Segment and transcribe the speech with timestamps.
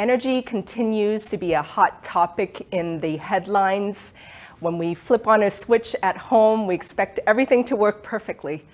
[0.00, 4.14] Energy continues to be a hot topic in the headlines.
[4.60, 8.64] When we flip on a switch at home, we expect everything to work perfectly.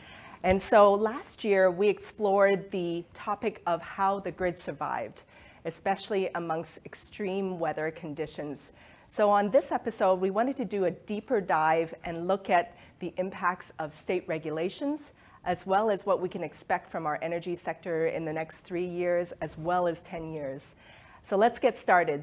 [0.44, 5.22] And so last year, we explored the topic of how the grid survived,
[5.64, 8.70] especially amongst extreme weather conditions.
[9.08, 13.12] So on this episode, we wanted to do a deeper dive and look at the
[13.16, 15.12] impacts of state regulations,
[15.44, 18.86] as well as what we can expect from our energy sector in the next three
[18.86, 20.76] years, as well as 10 years.
[21.26, 22.22] So let's get started.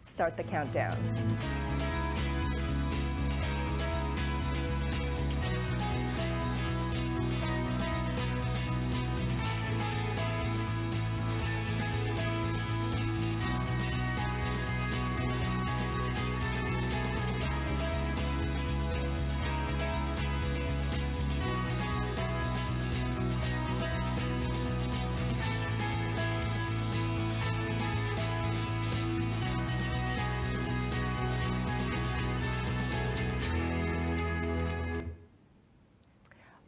[0.00, 0.96] Start the countdown.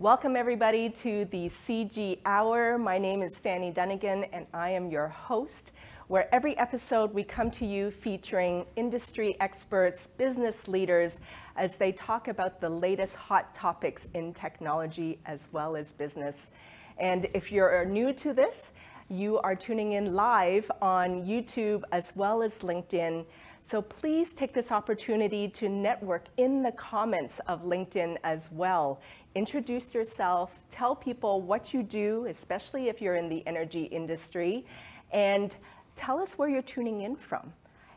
[0.02, 2.76] Welcome, everybody, to the CG Hour.
[2.76, 5.70] My name is Fanny Dunnigan, and I am your host,
[6.08, 11.18] where every episode we come to you featuring industry experts, business leaders,
[11.54, 16.50] as they talk about the latest hot topics in technology as well as business.
[16.98, 18.72] And if you're new to this,
[19.08, 23.24] you are tuning in live on YouTube as well as LinkedIn.
[23.64, 29.00] So please take this opportunity to network in the comments of LinkedIn as well
[29.34, 34.66] introduce yourself, tell people what you do, especially if you're in the energy industry,
[35.12, 35.56] and
[35.96, 37.52] tell us where you're tuning in from.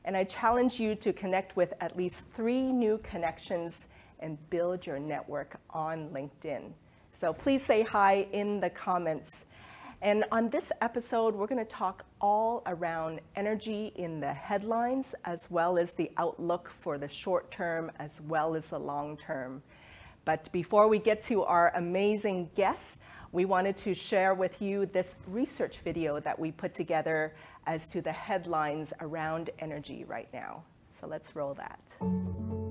[0.05, 3.87] And I challenge you to connect with at least three new connections
[4.19, 6.71] and build your network on LinkedIn.
[7.11, 9.45] So please say hi in the comments.
[10.01, 15.49] And on this episode, we're going to talk all around energy in the headlines, as
[15.49, 19.63] well as the outlook for the short term, as well as the long term.
[20.25, 22.97] But before we get to our amazing guests,
[23.31, 27.33] we wanted to share with you this research video that we put together
[27.67, 30.63] as to the headlines around energy right now.
[30.99, 32.64] So let's roll that.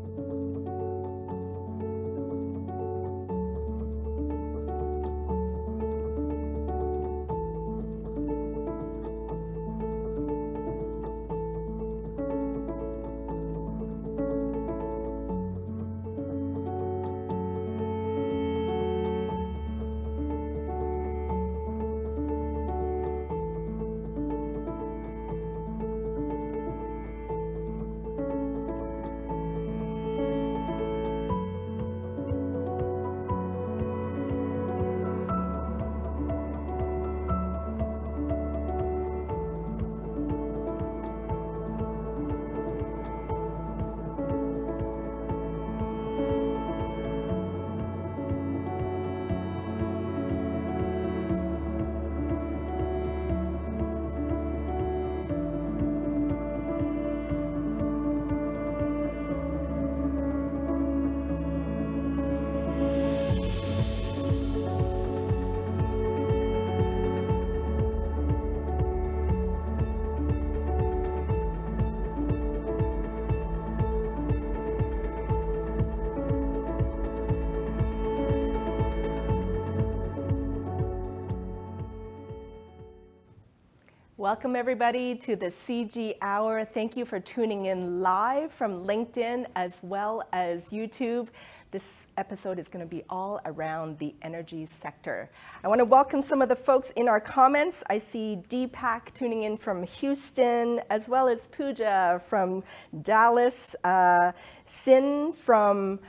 [84.24, 86.64] Welcome, everybody, to the CG Hour.
[86.64, 91.28] Thank you for tuning in live from LinkedIn as well as YouTube.
[91.72, 95.28] This episode is going to be all around the energy sector.
[95.62, 97.82] I want to welcome some of the folks in our comments.
[97.90, 102.64] I see Deepak tuning in from Houston, as well as Pooja from
[103.02, 104.32] Dallas, uh,
[104.64, 106.00] Sin from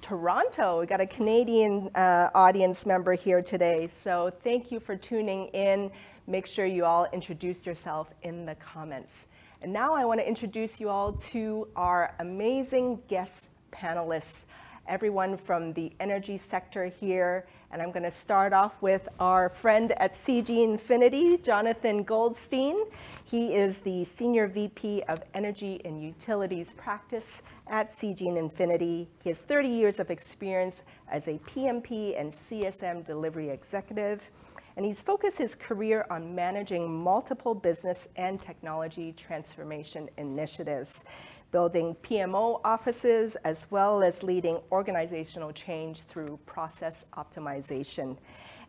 [0.00, 0.80] Toronto.
[0.80, 3.86] We got a Canadian uh, audience member here today.
[3.86, 5.92] So thank you for tuning in
[6.26, 9.26] make sure you all introduce yourself in the comments.
[9.62, 14.46] And now I want to introduce you all to our amazing guest panelists,
[14.88, 17.46] everyone from the energy sector here.
[17.70, 22.84] And I'm going to start off with our friend at CG Infinity, Jonathan Goldstein.
[23.22, 29.08] He is the Senior VP of Energy and Utilities Practice at CG Infinity.
[29.22, 34.30] He has 30 years of experience as a PMP and CSM delivery executive
[34.80, 41.04] and he's focused his career on managing multiple business and technology transformation initiatives,
[41.50, 48.16] building PMO offices, as well as leading organizational change through process optimization.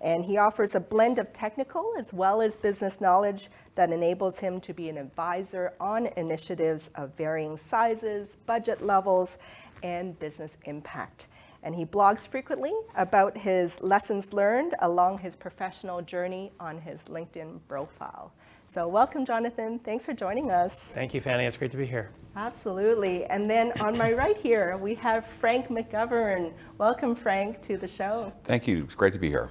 [0.02, 4.60] And he offers a blend of technical as well as business knowledge that enables him
[4.60, 9.38] to be an advisor on initiatives of varying sizes, budget levels,
[9.82, 11.28] and business impact.
[11.64, 17.60] And he blogs frequently about his lessons learned along his professional journey on his LinkedIn
[17.68, 18.34] profile.
[18.66, 19.80] So, welcome, Jonathan.
[19.80, 20.76] Thanks for joining us.
[20.76, 21.46] Thank you, Fanny.
[21.46, 22.10] It's great to be here.
[22.36, 23.26] Absolutely.
[23.26, 26.54] And then on my right here, we have Frank McGovern.
[26.78, 28.32] Welcome, Frank, to the show.
[28.46, 28.86] Thank you.
[28.86, 29.50] It's great to be here.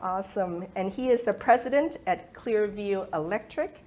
[0.00, 0.66] Awesome.
[0.74, 3.84] And he is the president at Clearview Electric,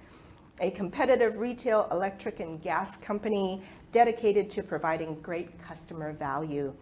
[0.60, 3.62] a competitive retail electric and gas company
[3.92, 6.72] dedicated to providing great customer value.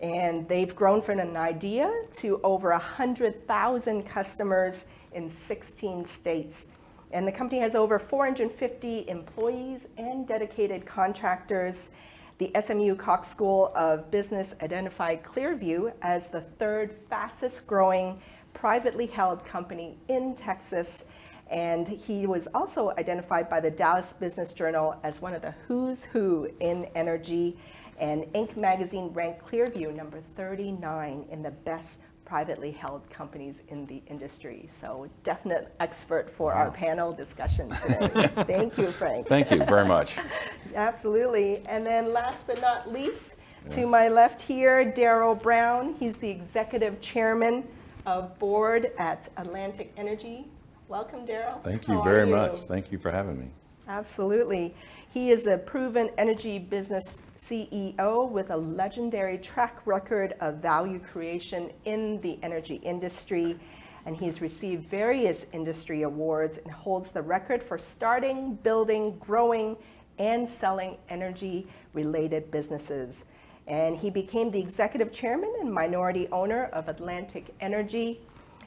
[0.00, 6.68] And they've grown from an idea to over 100,000 customers in 16 states.
[7.10, 11.90] And the company has over 450 employees and dedicated contractors.
[12.38, 18.20] The SMU Cox School of Business identified Clearview as the third fastest growing
[18.54, 21.04] privately held company in Texas.
[21.50, 26.04] And he was also identified by the Dallas Business Journal as one of the who's
[26.04, 27.56] who in energy.
[27.98, 28.56] And Inc.
[28.56, 34.66] magazine ranked Clearview number 39 in the best privately held companies in the industry.
[34.68, 36.58] So definite expert for wow.
[36.58, 38.30] our panel discussion today.
[38.46, 39.26] Thank you, Frank.
[39.26, 40.16] Thank you very much.
[40.74, 41.62] Absolutely.
[41.66, 43.34] And then last but not least,
[43.66, 43.74] yeah.
[43.76, 45.94] to my left here, Daryl Brown.
[45.94, 47.66] He's the executive chairman
[48.04, 50.46] of board at Atlantic Energy.
[50.86, 51.62] Welcome, Daryl.
[51.64, 52.36] Thank you How very you?
[52.36, 52.60] much.
[52.60, 53.48] Thank you for having me.
[53.88, 54.74] Absolutely.
[55.10, 61.72] He is a proven energy business CEO with a legendary track record of value creation
[61.86, 63.58] in the energy industry.
[64.04, 69.78] And he's received various industry awards and holds the record for starting, building, growing,
[70.18, 73.24] and selling energy related businesses.
[73.66, 78.20] And he became the executive chairman and minority owner of Atlantic Energy,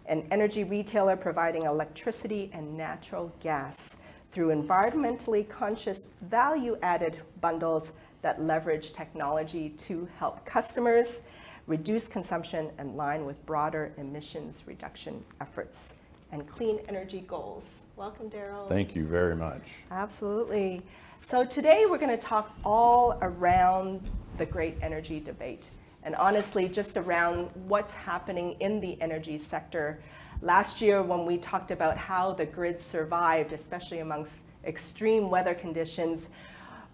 [0.07, 3.97] an energy retailer providing electricity and natural gas
[4.31, 7.91] through environmentally conscious value added bundles
[8.21, 11.21] that leverage technology to help customers
[11.67, 15.93] reduce consumption in line with broader emissions reduction efforts
[16.31, 17.67] and clean energy goals.
[17.95, 18.67] Welcome, Daryl.
[18.67, 19.73] Thank you very much.
[19.91, 20.81] Absolutely.
[21.19, 25.69] So today we're going to talk all around the great energy debate
[26.03, 29.99] and honestly just around what's happening in the energy sector
[30.43, 36.29] Last year, when we talked about how the grid survived, especially amongst extreme weather conditions,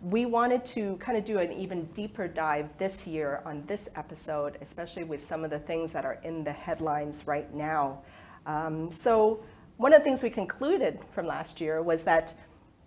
[0.02, 4.58] we wanted to kind of do an even deeper dive this year on this episode,
[4.60, 8.02] especially with some of the things that are in the headlines right now.
[8.46, 9.44] Um, so,
[9.78, 12.34] one of the things we concluded from last year was that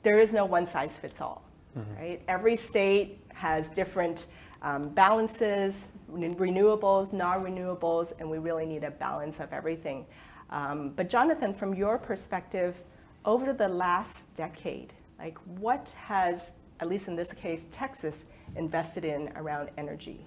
[0.03, 1.43] there is no one size fits all,
[1.77, 1.95] mm-hmm.
[1.97, 2.23] right?
[2.29, 4.27] Every state has different
[4.61, 10.05] um, balances, renewables, non renewables, and we really need a balance of everything.
[10.51, 12.83] Um, but Jonathan, from your perspective,
[13.25, 18.27] over the last decade, like what has, at least in this case, Texas
[18.57, 20.27] invested in around energy?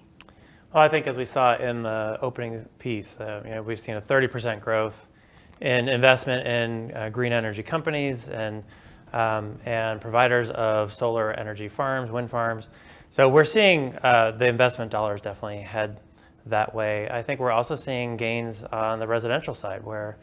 [0.72, 3.96] Well, I think as we saw in the opening piece, uh, you know, we've seen
[3.96, 5.06] a 30% growth
[5.60, 8.64] in investment in uh, green energy companies and
[9.12, 12.68] um, and providers of solar energy farms, wind farms.
[13.10, 16.00] So we're seeing uh, the investment dollars definitely head
[16.46, 17.08] that way.
[17.10, 20.16] I think we're also seeing gains on the residential side where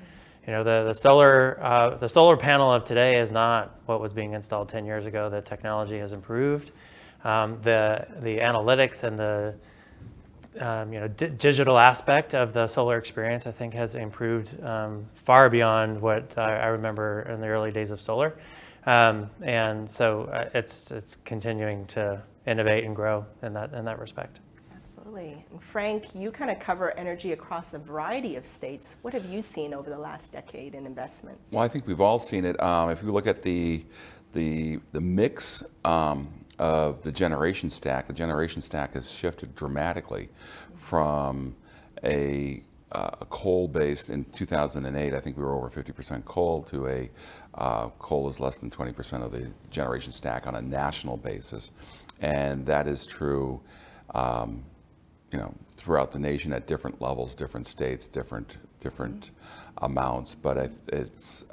[0.46, 4.14] you know the, the solar uh, the solar panel of today is not what was
[4.14, 5.30] being installed 10 years ago.
[5.30, 6.72] The technology has improved.
[7.24, 9.56] Um, the the analytics and the
[10.60, 15.50] um, you know digital aspect of the solar experience I think has improved um, far
[15.50, 18.36] beyond what I, I, remember in the early days of solar.
[18.86, 24.00] Um, and so uh, it's it's continuing to innovate and grow in that in that
[24.00, 24.40] respect.
[25.02, 25.44] Absolutely.
[25.50, 28.98] And Frank, you kind of cover energy across a variety of states.
[29.02, 31.52] What have you seen over the last decade in investments?
[31.52, 32.62] Well, I think we've all seen it.
[32.62, 33.84] Um, if you look at the
[34.34, 36.30] the the mix um,
[36.60, 40.30] of the generation stack, the generation stack has shifted dramatically
[40.78, 41.56] from
[42.04, 45.14] a, uh, coal-based in 2008.
[45.14, 47.10] I think we were over 50% coal to a
[47.56, 51.72] uh, coal is less than 20% of the generation stack on a national basis,
[52.20, 53.60] and that is true.
[54.14, 54.64] Um,
[55.32, 59.86] you know, throughout the nation at different levels, different states, different different mm-hmm.
[59.86, 60.36] amounts.
[60.36, 61.46] But I, it's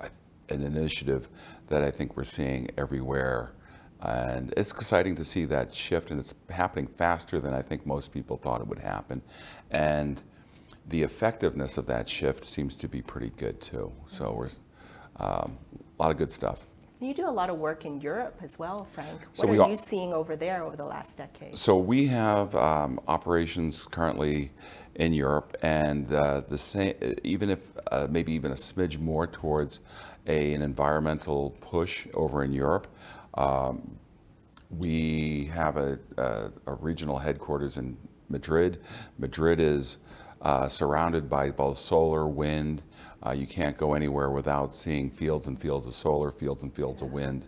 [0.48, 1.28] an initiative
[1.68, 3.52] that I think we're seeing everywhere,
[4.00, 8.12] and it's exciting to see that shift, and it's happening faster than I think most
[8.12, 9.22] people thought it would happen,
[9.70, 10.20] and
[10.88, 13.92] the effectiveness of that shift seems to be pretty good too.
[14.08, 14.48] So we're
[15.20, 15.58] um,
[15.98, 16.67] a lot of good stuff.
[17.00, 19.20] You do a lot of work in Europe as well, Frank.
[19.32, 21.56] So What we are are- you seeing over there over the last decade?
[21.56, 24.50] So we have um, operations currently
[24.96, 27.60] in Europe, and uh, the same, even if
[27.92, 29.78] uh, maybe even a smidge more towards
[30.26, 32.88] a, an environmental push over in Europe.
[33.34, 33.96] Um,
[34.76, 37.96] we have a, a, a regional headquarters in
[38.28, 38.80] Madrid.
[39.18, 39.98] Madrid is
[40.42, 42.82] uh, surrounded by both solar, wind.
[43.24, 47.02] Uh, you can't go anywhere without seeing fields and fields of solar, fields and fields
[47.02, 47.46] of wind,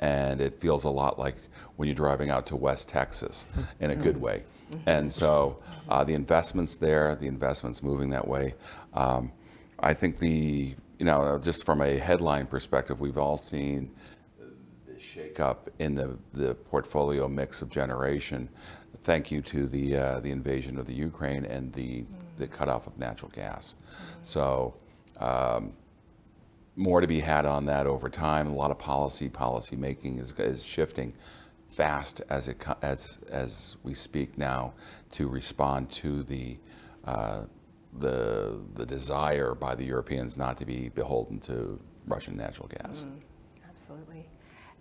[0.00, 1.36] and it feels a lot like
[1.76, 3.46] when you're driving out to West Texas
[3.80, 4.42] in a good way.
[4.86, 8.54] And so uh, the investments there, the investments moving that way.
[8.94, 9.32] Um,
[9.78, 13.90] I think the, you know, just from a headline perspective, we've all seen
[14.86, 18.48] the shakeup in the, the portfolio mix of generation.
[19.04, 22.04] Thank you to the, uh, the invasion of the Ukraine and the,
[22.38, 23.74] the cutoff of natural gas.
[24.22, 24.74] So
[25.22, 25.72] um,
[26.74, 28.48] more to be had on that over time.
[28.48, 31.12] A lot of policy, policy making is, is shifting
[31.70, 34.74] fast as it as as we speak now
[35.12, 36.58] to respond to the
[37.04, 37.44] uh,
[37.98, 43.06] the the desire by the Europeans not to be beholden to Russian natural gas.
[43.68, 44.28] Absolutely.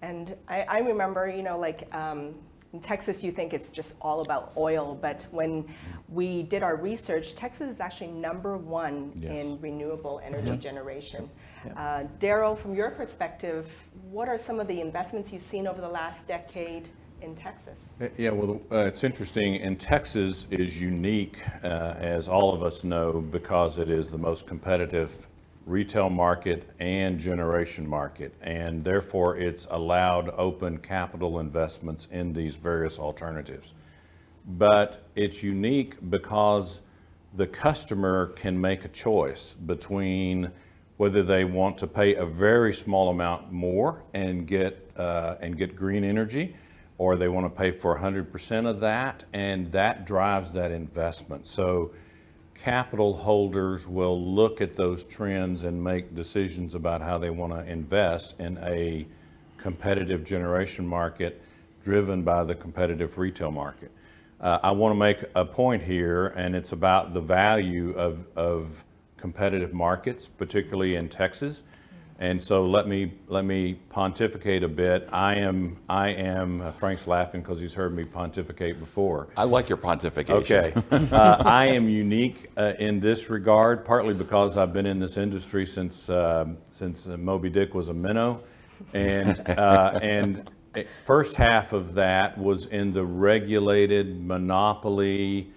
[0.01, 2.33] And I, I remember, you know, like um,
[2.73, 5.65] in Texas, you think it's just all about oil, but when
[6.07, 9.39] we did our research, Texas is actually number one Yes.
[9.41, 11.29] in renewable energy generation.
[11.65, 11.73] Yeah.
[11.73, 13.69] Uh, Daryl, from your perspective,
[14.09, 16.89] what are some of the investments you've seen over the last decade
[17.21, 17.77] in Texas?
[17.99, 22.83] Uh, Yeah, well, uh, it's interesting, and Texas is unique, uh, as all of us
[22.85, 25.27] know, because it is the most competitive
[25.65, 32.97] retail market and generation market, and therefore it's allowed open capital investments in these various
[32.99, 33.73] alternatives.
[34.45, 36.81] But it's unique because
[37.35, 40.51] the customer can make a choice between
[40.97, 45.75] whether they want to pay a very small amount more and get, uh, and get
[45.75, 46.55] green energy,
[46.97, 51.45] or they want to pay for 100% of that, and that drives that investment.
[51.45, 51.91] So
[52.63, 57.71] capital holders will look at those trends and make decisions about how they want to
[57.71, 59.05] invest in a
[59.57, 61.41] competitive generation market
[61.83, 63.89] driven by the competitive retail market.
[64.39, 68.83] Uh, I want to make a point here, and it's about the value of, of
[69.17, 71.63] competitive markets, particularly in Texas.
[72.21, 75.09] And so let me, let me pontificate a bit.
[75.11, 79.29] I am, I am, uh, Frank's laughing because he's heard me pontificate before.
[79.35, 80.31] I like your pontification.
[80.35, 80.73] Okay.
[81.11, 85.65] Uh, I am unique uh, in this regard, partly because I've been in this industry
[85.65, 88.43] since, um, since uh, Moby Dick was a minnow.
[88.93, 95.51] And, uh, and uh, first half of that was in the regulated monopoly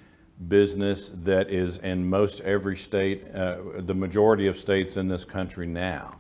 [0.49, 5.67] business that is in most every state, uh, the majority of states in this country
[5.67, 6.17] now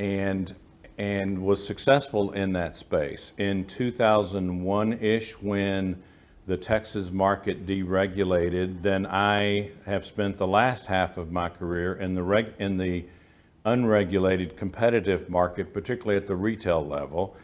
[0.00, 0.56] and
[0.98, 3.32] and was successful in that space.
[3.38, 6.02] In 2001-ish, when
[6.46, 12.14] the Texas market deregulated, then I have spent the last half of my career in
[12.14, 13.06] the reg, in the
[13.64, 17.34] unregulated competitive market, particularly at the retail level.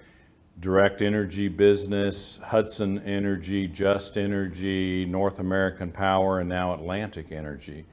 [0.61, 7.87] Direct Energy business, Hudson Energy, Just Energy, North American Power, and now Atlantic Energy.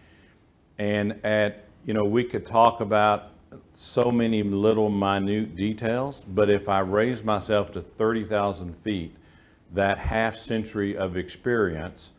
[0.77, 3.33] And at, you know, we could talk about
[3.75, 9.15] so many little minute details, but if I raise myself to 30,000 feet,
[9.74, 12.12] that half century of experience,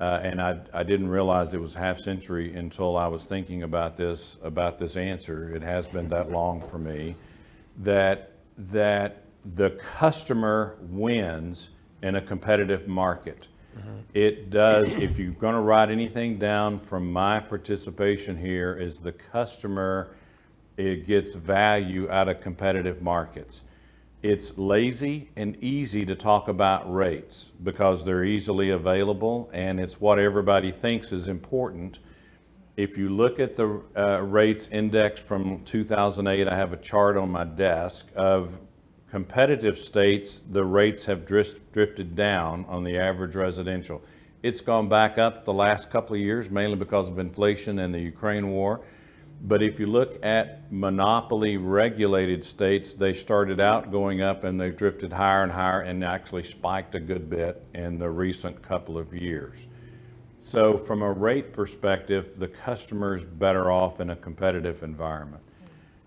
[0.00, 3.96] uh, and I, I didn't realize it was half century until I was thinking about
[3.96, 5.54] this, about this answer.
[5.54, 7.14] It has been that long for me,
[7.78, 11.70] that, that the customer wins
[12.02, 13.48] in a competitive market.
[14.12, 19.10] It does, if you're going to write anything down from my participation here, is the
[19.10, 20.10] customer,
[20.76, 23.64] it gets value out of competitive markets.
[24.22, 30.18] It's lazy and easy to talk about rates because they're easily available and it's what
[30.18, 31.98] everybody thinks is important.
[32.76, 37.30] If you look at the uh, rates index from 2008, I have a chart on
[37.30, 38.58] my desk of
[39.10, 44.02] competitive states, the rates have dris- drifted down on the average residential.
[44.42, 48.00] It's gone back up the last couple of years, mainly because of inflation and the
[48.00, 48.80] Ukraine war.
[49.46, 54.74] But if you look at monopoly regulated states, they started out going up and they've
[54.74, 59.12] drifted higher and higher and actually spiked a good bit in the recent couple of
[59.12, 59.58] years.
[60.40, 65.42] So from a rate perspective, the customer's better off in a competitive environment.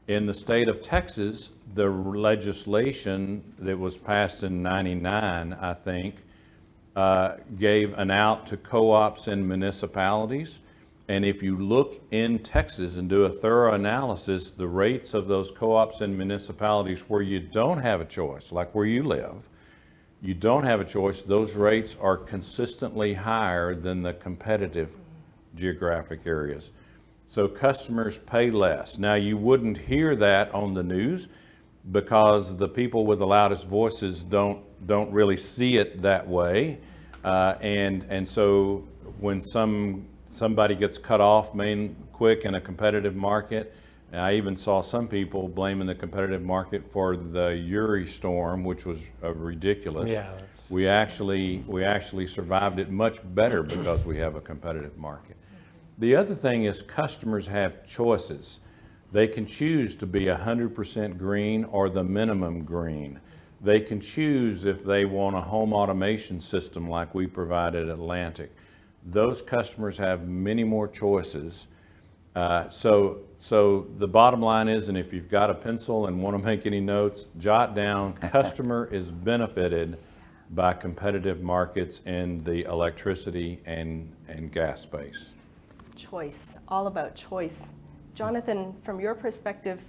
[0.08, 6.24] In the state of Texas, the legislation that was passed in 99, I think,
[6.96, 10.60] uh, gave an out to co-ops and municipalities
[11.10, 15.52] And if you look in Texas and do a thorough analysis, the rates of those
[15.52, 19.48] co-ops and municipalities where you don't have a choice, like where you live,
[20.22, 24.90] you don't have a choice, those rates are consistently higher than the competitive
[25.56, 26.72] geographic areas.
[27.26, 28.98] So customers pay less.
[28.98, 31.30] Now, you wouldn't hear that on the news
[31.92, 36.80] because the people with the loudest voices don't, don't really see it that way.
[37.24, 38.88] Uh, and, and so
[39.20, 43.74] when some, somebody gets cut off main quick in a competitive market,
[44.12, 48.86] and I even saw some people blaming the competitive market for the Uri storm, which
[48.86, 50.10] was uh, ridiculous.
[50.10, 54.98] Yeah, that's- We actually, we actually survived it much better because we have a competitive
[54.98, 55.36] market.
[55.98, 58.60] The other thing is customers have choices.
[59.12, 63.20] They can choose to be 100% green or the minimum green.
[63.62, 68.52] They can choose if they want a home automation system like we provide at Atlantic.
[69.06, 71.68] Those customers have many more choices.
[72.36, 76.38] Uh, So, so the bottom line is, and if you've got a pencil and want
[76.38, 79.98] to make any notes, jot down, customer is benefited
[80.52, 85.32] by competitive markets in the electricity and, and gas space.
[85.96, 87.74] Choice, all about choice.
[88.14, 89.84] Jonathan, from your perspective,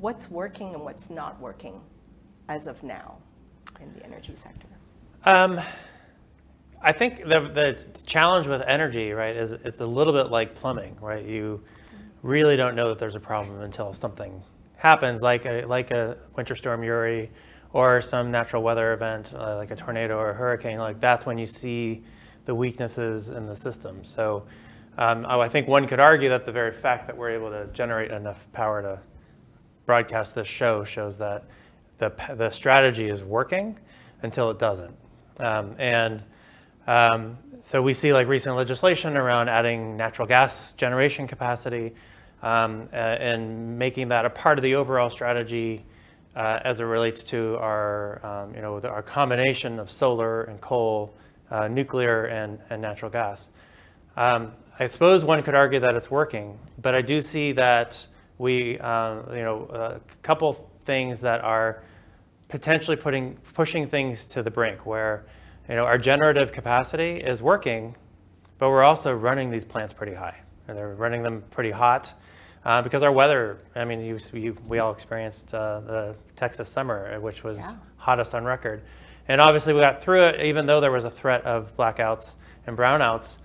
[0.00, 1.80] what's working and what's not working
[2.48, 3.16] as of now
[3.80, 4.66] in the energy sector?
[5.24, 5.60] Um,
[6.84, 10.96] I think the, the challenge with energy, right, is it's a little bit like plumbing,
[11.00, 11.24] right?
[11.24, 11.62] You
[12.22, 14.42] really don't know that there's a problem until something
[14.76, 17.30] happens, like a, like a winter storm Uri
[17.72, 20.78] or some natural weather event, uh, like a tornado or a hurricane.
[20.78, 22.02] Like that's when you see
[22.46, 24.02] the weaknesses in the system.
[24.04, 24.44] So
[24.98, 28.10] um, I think one could argue that the very fact that we're able to generate
[28.10, 28.98] enough power to
[29.86, 31.44] broadcast this show shows that
[31.98, 33.78] the, the strategy is working
[34.22, 34.94] until it doesn't.
[35.38, 36.22] Um, and
[36.86, 41.94] um, so we see like recent legislation around adding natural gas generation capacity
[42.42, 45.84] um, uh, and making that a part of the overall strategy
[46.34, 50.60] uh, as it relates to our, um, you know, the- our combination of solar and
[50.60, 51.14] coal,
[51.50, 53.48] uh, nuclear and, and natural gas.
[54.16, 58.04] Um, I suppose one could argue that it's working, but I do see that
[58.38, 61.82] we, uh, you know, a couple things that are
[62.48, 65.24] potentially putting, pushing things to the brink where,
[65.68, 67.94] you know, our generative capacity is working,
[68.58, 70.36] but we're also running these plants pretty high.
[70.68, 72.12] And they're running them pretty hot
[72.64, 77.14] uh, because our weather, I mean, you, you, we all experienced uh, the Texas summer,
[77.14, 77.74] uh, which was Yeah.
[77.96, 78.82] hottest on record.
[79.28, 82.76] And obviously we got through it, even though there was a threat of blackouts and
[82.76, 83.36] brownouts,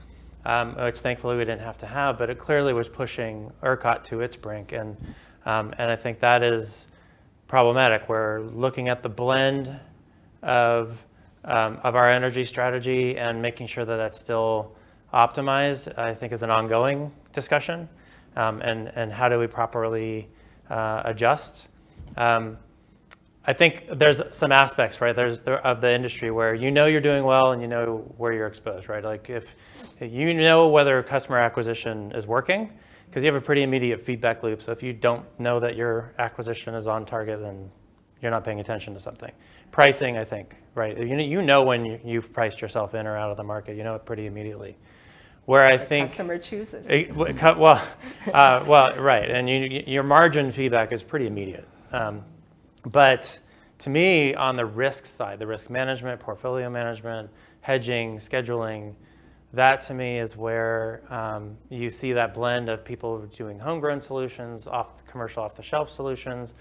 [0.46, 4.22] um, which thankfully we didn't have to have, but it clearly was pushing ERCOT to
[4.22, 4.72] its brink.
[4.72, 4.98] And,
[5.46, 6.88] um, and I think that is
[7.48, 8.08] problematic.
[8.10, 9.80] We're looking at the blend
[10.44, 10.98] of,
[11.48, 14.76] um, of our energy strategy and making sure that that's still
[15.14, 17.90] optimized, I think is an ongoing discussion.
[18.36, 20.28] Um, and, and how do we properly
[20.70, 21.68] uh, adjust?
[22.16, 22.58] Um,
[23.46, 27.00] I think there's some aspects, right, there's there, of the industry where you know you're
[27.00, 29.04] doing well and you know where you're exposed, right?
[29.04, 29.46] Like if
[30.02, 32.70] you know whether customer acquisition is working,
[33.06, 34.62] because you have a pretty immediate feedback loop.
[34.62, 37.72] So if you don't know that your acquisition is on target, then
[38.22, 39.32] you're not paying attention to something.
[39.72, 40.98] Pricing, I think, right?
[40.98, 43.76] You know, you know when you- you've priced yourself in or out of the market.
[43.76, 44.78] You know it pretty immediately.
[45.46, 46.88] Where I think Customer chooses.
[46.90, 47.82] it- Well,
[48.34, 51.68] uh, well, right, and you, your margin feedback is pretty immediate.
[51.92, 52.24] Um,
[52.86, 53.40] But
[53.80, 57.30] to me, on the risk side, the risk management, portfolio management,
[57.62, 58.94] hedging, scheduling,
[59.54, 64.68] that to me is where um, you see that blend of people doing homegrown solutions,
[64.68, 66.54] off commercial off-the-shelf solutions.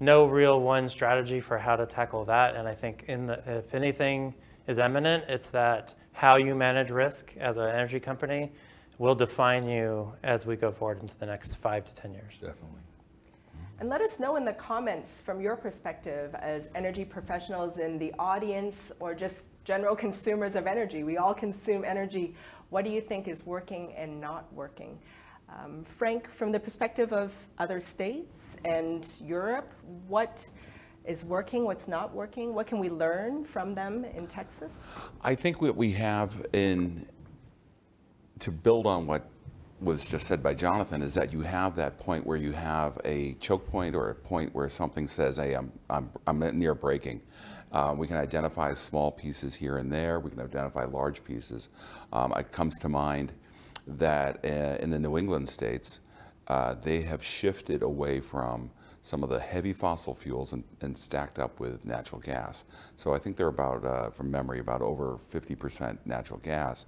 [0.00, 3.74] No real one strategy for how to tackle that, and I think in the, if
[3.74, 4.34] anything
[4.66, 8.52] is eminent, it's that how you manage risk as an energy company
[8.98, 12.34] will define you as we go forward into the next five to ten years.
[12.34, 12.68] Definitely.
[12.68, 13.80] Mm-hmm.
[13.80, 18.12] And let us know in the comments from your perspective as energy professionals in the
[18.18, 21.02] audience or just general consumers of energy.
[21.04, 22.34] We all consume energy.
[22.70, 24.98] What do you think is working and not working?
[25.48, 29.72] Um, Frank, from the perspective of other states and Europe,
[30.08, 30.48] what
[31.04, 32.54] is working, what's not working?
[32.54, 34.88] What can we learn from them in Texas?
[35.22, 37.06] I think what we have in,
[38.40, 39.28] to build on what
[39.80, 43.34] was just said by Jonathan, is that you have that point where you have a
[43.34, 47.20] choke point or a point where something says, hey, I'm, I'm, I'm near breaking.
[47.70, 50.20] Uh, we can identify small pieces here and there.
[50.20, 51.68] We can identify large pieces.
[52.12, 53.32] Um, it comes to mind
[53.86, 56.00] that uh, in the New England states,
[56.48, 58.70] uh, they have shifted away from
[59.02, 62.64] some of the heavy fossil fuels and, and stacked up with natural gas.
[62.96, 66.86] So I think they're about, uh, from memory, about over 50% natural gas.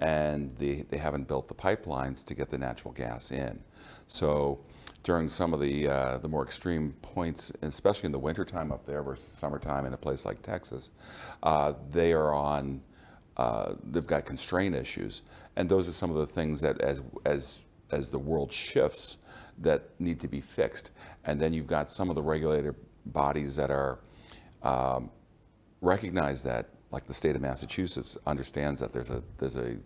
[0.00, 3.58] and they, they haven't built the pipelines to get the natural gas in.
[4.06, 4.60] So
[5.02, 9.02] during some of the, uh, the more extreme points, especially in the wintertime up there
[9.02, 10.90] versus summertime in a place like Texas,
[11.42, 12.82] uh, they are on,
[13.36, 15.22] uh, they've got constraint issues.
[15.56, 17.58] And those are some of the things that as, as,
[17.90, 19.16] as the world shifts
[19.58, 20.90] that need to be fixed.
[21.24, 22.74] And then you've got some of the regulator
[23.06, 23.98] bodies that are
[24.62, 25.10] um,
[25.80, 29.76] recognize that, like the state of Massachusetts understands that there's a there's a,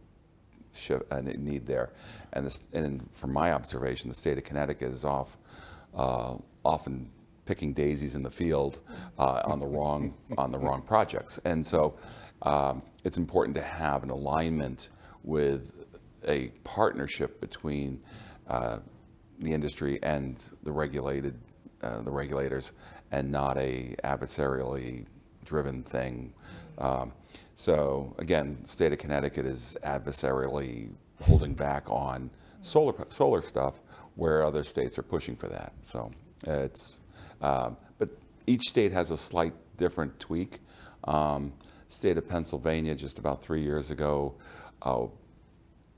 [1.11, 1.90] a need there,
[2.33, 5.37] and this, and from my observation, the state of Connecticut is off
[5.94, 7.11] uh, often
[7.46, 8.80] picking daisies in the field
[9.18, 11.98] uh, on the wrong on the wrong projects, and so
[12.42, 14.88] um, it's important to have an alignment
[15.24, 15.85] with
[16.26, 18.00] a partnership between
[18.48, 18.78] uh,
[19.38, 21.35] the industry and the regulated
[21.83, 22.72] uh, the regulators,
[23.11, 25.06] and not a adversarially
[25.44, 26.33] driven thing.
[26.78, 27.12] Um,
[27.56, 30.90] so again, state of Connecticut is adversarially
[31.22, 32.30] holding back on
[32.62, 33.74] solar solar stuff,
[34.16, 35.72] where other states are pushing for that.
[35.83, 36.11] So
[36.44, 37.00] it's,
[37.40, 38.11] um, but
[38.46, 40.61] each state has a slight different tweak.
[41.04, 41.52] Um,
[41.88, 44.35] state of Pennsylvania, just about three years ago,
[44.83, 45.07] uh,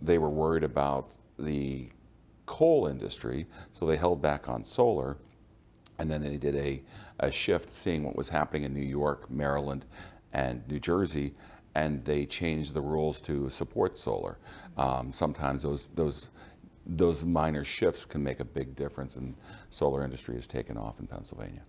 [0.00, 1.88] they were worried about the
[2.46, 5.16] coal industry, so they held back on solar.
[5.98, 6.82] And then they did a,
[7.20, 9.84] a shift, seeing what was happening in New York, Maryland,
[10.32, 11.34] and New Jersey,
[11.74, 14.38] and they changed the rules to support solar.
[14.76, 16.28] Um, sometimes those, those,
[16.86, 19.34] those minor shifts can make a big difference, and
[19.70, 21.62] solar industry has taken off in Pennsylvania.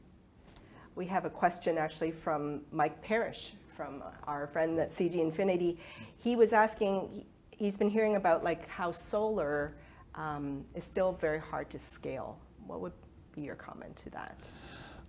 [0.96, 5.78] We have a question actually from Mike Parrish, from our friend at CG Infinity.
[6.18, 9.76] He was asking, he- he's been hearing about like how solar
[10.16, 12.38] um, is still very hard to scale.
[12.68, 12.94] What would
[13.36, 14.48] be your comment to that?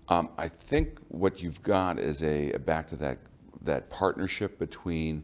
[0.08, 3.18] Um, I think what you've got is a, back to that,
[3.62, 5.22] that partnership between,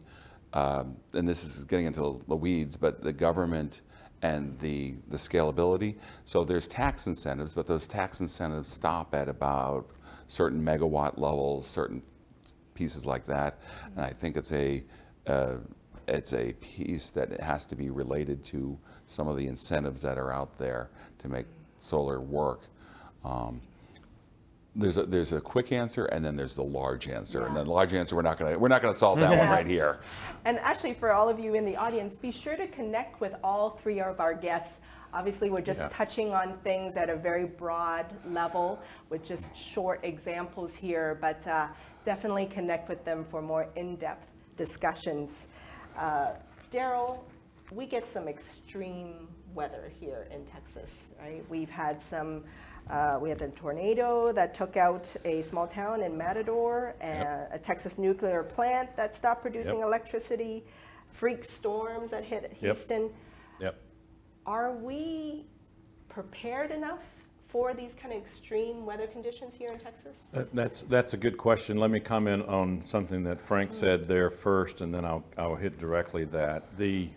[0.53, 3.81] um, and this is getting into the weeds, but the government
[4.23, 5.95] and the, the scalability.
[6.25, 9.87] So there's tax incentives, but those tax incentives stop at about
[10.27, 12.01] certain megawatt levels, certain
[12.81, 13.59] pieces like that.
[13.95, 14.83] And I think it's a,
[15.27, 15.57] uh,
[16.07, 20.33] it's a piece that has to be related to some of the incentives that are
[20.33, 20.89] out there
[21.19, 21.45] to make
[21.77, 22.61] solar work.
[23.23, 23.61] Um,
[24.75, 27.45] there's a, there's a quick answer and then there's the large answer.
[27.45, 27.63] And Yeah.
[27.65, 29.99] the large answer, we're not gonna, we're not gonna solve that one right here.
[30.45, 33.69] And actually, for all of you in the audience, be sure to connect with all
[33.69, 34.79] three of our guests.
[35.13, 35.89] Obviously, we're just Yeah.
[35.89, 41.67] touching on things at a very broad level with just short examples here, but uh,
[42.03, 45.47] definitely connect with them for more in-depth discussions.
[45.97, 46.31] Uh,
[46.71, 47.19] Daryl,
[47.71, 51.43] we get some extreme weather here in Texas, right?
[51.49, 52.43] We've had some,
[52.89, 57.59] uh, we had the tornado that took out a small town in Matador, and a
[57.59, 59.85] Texas nuclear plant that stopped producing Yep.
[59.85, 60.65] electricity,
[61.07, 62.53] freak storms that hit Yep.
[62.53, 63.13] Houston.
[63.59, 63.75] Yep.
[64.45, 65.45] Are we
[66.09, 67.03] prepared enough
[67.51, 70.15] for these kind of extreme weather conditions here in Texas?
[70.31, 71.77] That- That's, that's a good question.
[71.77, 75.77] Let me comment on something that Frank said there first, and then I'll, I'll hit
[75.77, 76.77] directly that.
[76.77, 77.09] The,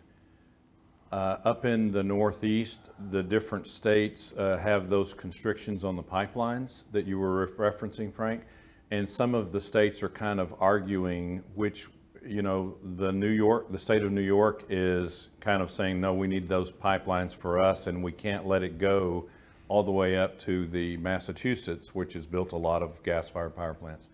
[1.12, 6.82] uh, up in the Northeast, the different states uh, have those constrictions on the pipelines
[6.90, 8.42] that you were ref- referencing, Frank.
[8.90, 11.88] And some of the states are kind of arguing which,
[12.26, 16.12] you know, the New York, the state of New York is kind of saying, no,
[16.12, 19.28] we need those pipelines for us, and we can't let it go
[19.74, 23.74] all the way up to the Massachusetts, which has built a lot of gas-fired power
[23.74, 24.06] plants.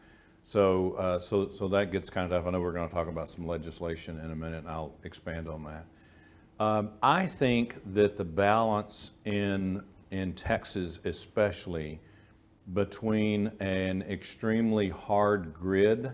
[0.43, 2.49] So, uh, so, so that gets kind of tough.
[2.49, 5.51] I know we're going to talk about some legislation in a minute, and I'll expand
[5.51, 5.85] on that.
[6.65, 12.01] Um, I think that the balance in, in Texas especially
[12.73, 16.11] between an extremely hard grid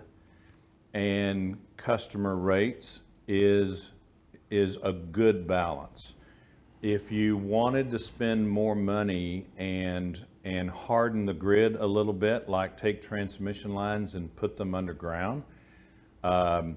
[0.93, 3.93] and customer rates is,
[4.51, 6.15] is a good balance.
[6.83, 12.51] If you wanted to spend more money and, and harden the grid a little bit,
[12.51, 15.43] like take transmission lines and put them underground,
[16.23, 16.77] um,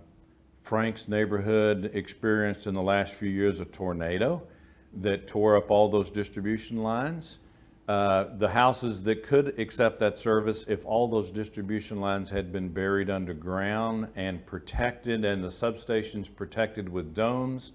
[0.61, 4.41] Frank's neighborhood experienced in the last few years a tornado
[5.01, 7.39] that tore up all those distribution lines.
[7.89, 12.69] Uh, the houses that could accept that service, if all those distribution lines had been
[12.69, 17.73] buried underground and protected and the substations protected with domes,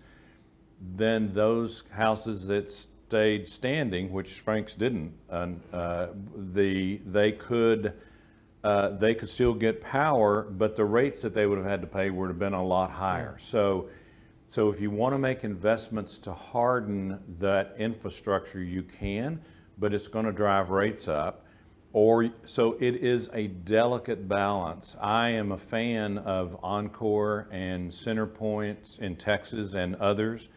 [0.97, 7.95] then those houses that stayed standing, which Frank's didn't, uh, the, they could,
[8.63, 11.87] uh, they could still get power, but the rates that they would have had to
[11.87, 13.37] pay would have been a lot higher.
[13.39, 13.89] So,
[14.47, 19.41] so if you want to make investments to harden that infrastructure, you can,
[19.79, 21.47] but it's going to drive rates up.
[21.93, 24.97] Or, so it is a delicate balance.
[25.01, 30.49] I am a fan of Oncor and Centerpoints in Texas and others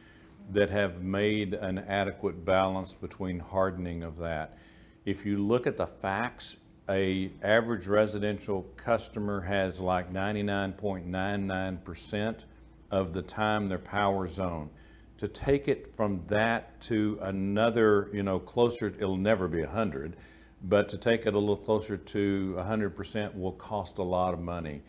[0.51, 4.57] that have made an adequate balance between hardening of that.
[5.05, 6.57] If you look at the facts,
[6.89, 12.43] a average residential customer has like 99.99%
[12.91, 14.69] of the time their power zone.
[15.17, 20.15] To take it from that to another, you know, closer, it'll never be 100,
[20.63, 24.81] but to take it a little closer to 100% will cost a lot of money.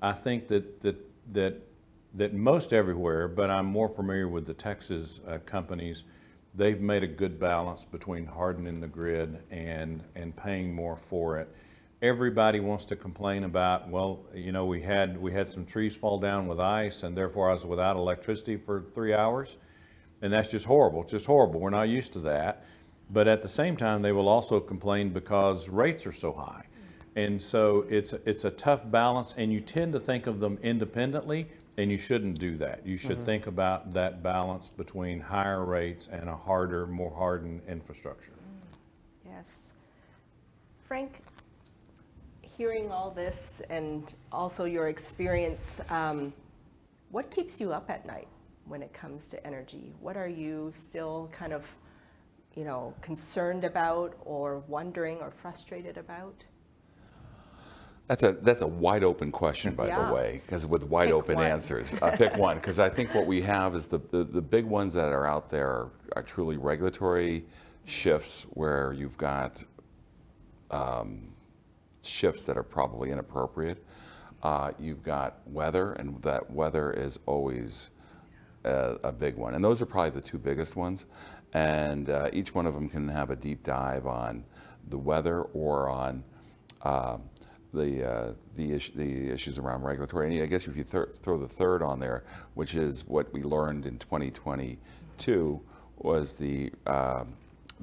[0.00, 0.96] I think that, that,
[1.32, 1.60] that,
[2.14, 6.04] that most everywhere, but I'm more familiar with the Texas uh, companies,
[6.54, 11.48] they've made a good balance between hardening the grid and, and paying more for it.
[12.02, 16.20] Everybody wants to complain about, well, you know, we had, we had some trees fall
[16.20, 19.56] down with ice and therefore I was without electricity for three hours.
[20.22, 21.60] And that's just horrible, it's just horrible.
[21.60, 22.64] We're not used to that.
[23.10, 26.64] But at the same time, they will also complain because rates are so high.
[27.16, 31.48] And so it's, it's a tough balance and you tend to think of them independently
[31.76, 32.86] and you shouldn't do that.
[32.86, 38.32] You should think about that balance between higher rates and a harder, more hardened infrastructure.
[39.26, 39.72] Yes.
[40.86, 41.22] Frank,
[42.42, 46.32] hearing all this and also your experience, um,
[47.10, 48.28] what keeps you up at night
[48.66, 49.92] when it comes to energy?
[50.00, 51.68] What are you still kind of,
[52.54, 56.44] you know, concerned about or wondering or frustrated about?
[58.06, 60.06] That's a that's a wide open question, by Yeah.
[60.08, 61.46] the way, because with wide Pick open one.
[61.46, 61.94] answers.
[62.02, 64.92] Uh, pick one, because I think what we have is the, the the big ones
[64.94, 67.44] that are out there are, are truly regulatory
[67.86, 69.62] shifts where you've got
[70.70, 71.28] um,
[72.02, 73.82] shifts that are probably inappropriate.
[74.42, 77.88] Uh, you've got weather, and that weather is always
[78.64, 79.54] a, a big one.
[79.54, 81.06] And those are probably the two biggest ones.
[81.54, 84.44] And uh, each one of them can have a deep dive on
[84.88, 86.22] the weather or on
[86.82, 87.22] um,
[87.74, 90.34] the, uh, the, the issues around regulatory.
[90.34, 93.42] And I guess if you thir- throw the third on there, which is what we
[93.42, 95.60] learned in 2022,
[95.98, 97.34] was the, um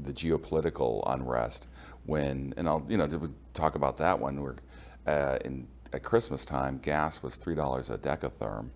[0.03, 1.67] the geopolitical unrest
[2.05, 4.55] when, and I'll, you know, talk about that one, where
[5.05, 8.69] uh, in, at Christmas time, gas was $3 a decatherm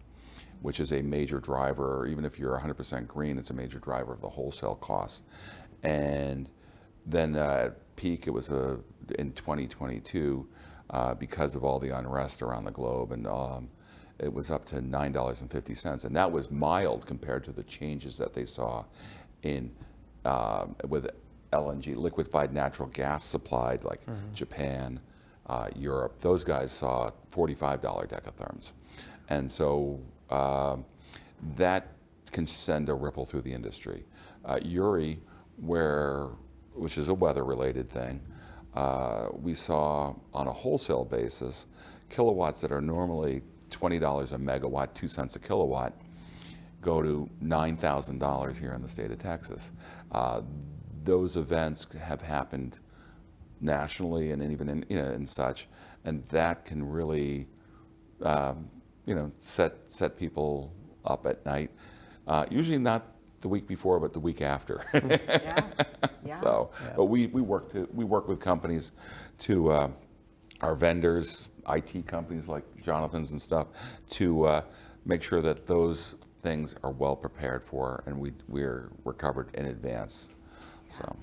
[0.62, 4.21] which is a major driver, even if you're 100% green, it's a major driver of
[4.21, 5.23] the wholesale cost.
[5.84, 6.49] And
[7.06, 8.80] then uh, at peak, it was a,
[9.19, 10.47] in 2022,
[10.89, 13.69] uh, because of all the unrest around the globe, and um,
[14.19, 16.06] it was up to $9.50.
[16.06, 18.86] And that was mild compared to the changes that they saw
[19.43, 19.71] in
[20.24, 21.10] uh, with
[21.52, 24.02] LNG, liquefied natural gas supplied, like
[24.34, 25.00] Japan,
[25.48, 26.15] uh, Europe.
[26.21, 28.71] Those guys saw $45 decatherms.
[29.30, 30.86] And so um,
[31.56, 31.88] that
[32.32, 34.04] can send a ripple through the industry.
[34.43, 35.19] Uh, Uri,
[35.58, 36.28] where,
[36.74, 38.21] which is a weather-related thing,
[38.76, 41.68] uh, we saw on a wholesale basis,
[42.10, 45.94] kilowatts that are normally $20 a megawatt, two cents a kilowatt,
[46.82, 49.72] go to $9,000 here in the state of Texas.
[50.12, 50.42] Uh,
[51.04, 52.80] those events have happened
[53.62, 55.68] nationally and even in, you know, and such,
[56.04, 57.48] and that can really,
[58.22, 58.70] um,
[59.06, 60.74] you know, set set people
[61.06, 61.72] up at night.
[62.28, 63.14] Uh, usually not
[63.45, 64.81] the week before, but the week after.
[64.93, 65.63] Yeah.
[66.25, 66.39] Yeah.
[66.39, 68.93] So, but we, we work to, we work with companies
[69.41, 69.89] to, uh,
[70.62, 73.67] our vendors, IT companies like Jonathan's and stuff,
[74.10, 74.62] to uh,
[75.05, 79.67] make sure that those things are well prepared for and we, we're, we're covered in
[79.67, 80.29] advance.
[80.89, 81.15] So,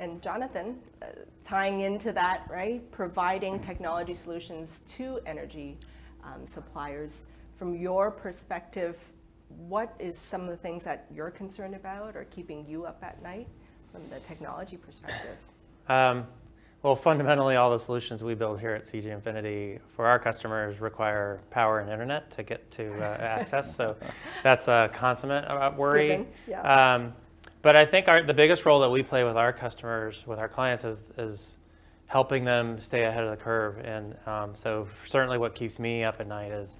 [0.00, 1.08] And Jonathan, uh,
[1.44, 5.76] tying into that, right, providing technology solutions to energy
[6.24, 8.96] um, suppliers, from your perspective,
[9.56, 13.22] what is some of the things that you're concerned about or keeping you up at
[13.22, 13.48] night
[13.92, 15.36] from the technology perspective?
[15.88, 16.26] Um,
[16.82, 21.40] well, fundamentally, all the solutions we build here at CG Infinity for our customers require
[21.50, 23.74] power and internet to get to uh, access.
[23.74, 23.96] So
[24.42, 26.26] that's a consummate uh, worry.
[26.46, 26.94] Yeah.
[26.94, 27.12] Um,
[27.62, 30.48] but I think our, the biggest role that we play with our customers, with our
[30.48, 31.56] clients, is, is
[32.06, 33.78] helping them stay ahead of the curve.
[33.78, 36.76] And um, so certainly what keeps me up at night is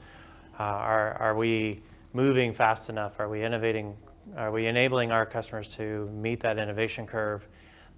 [0.59, 1.83] uh, are, are we
[2.17, 3.21] moving fast enough?
[3.21, 3.95] Are we innovating?
[4.37, 7.47] Are we enabling our customers to meet that innovation curve?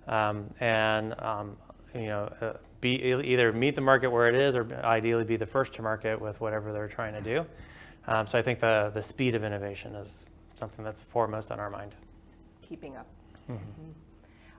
[0.09, 1.57] Um, and um,
[1.94, 5.46] you know, uh, be either meet the market where it is, or ideally be the
[5.46, 7.46] first to market with whatever they're trying to do.
[8.07, 10.26] Um, so I think the the speed of innovation is
[10.57, 11.94] something that's foremost on our mind.
[12.68, 13.07] keeping up.
[13.48, 13.94] Mhm.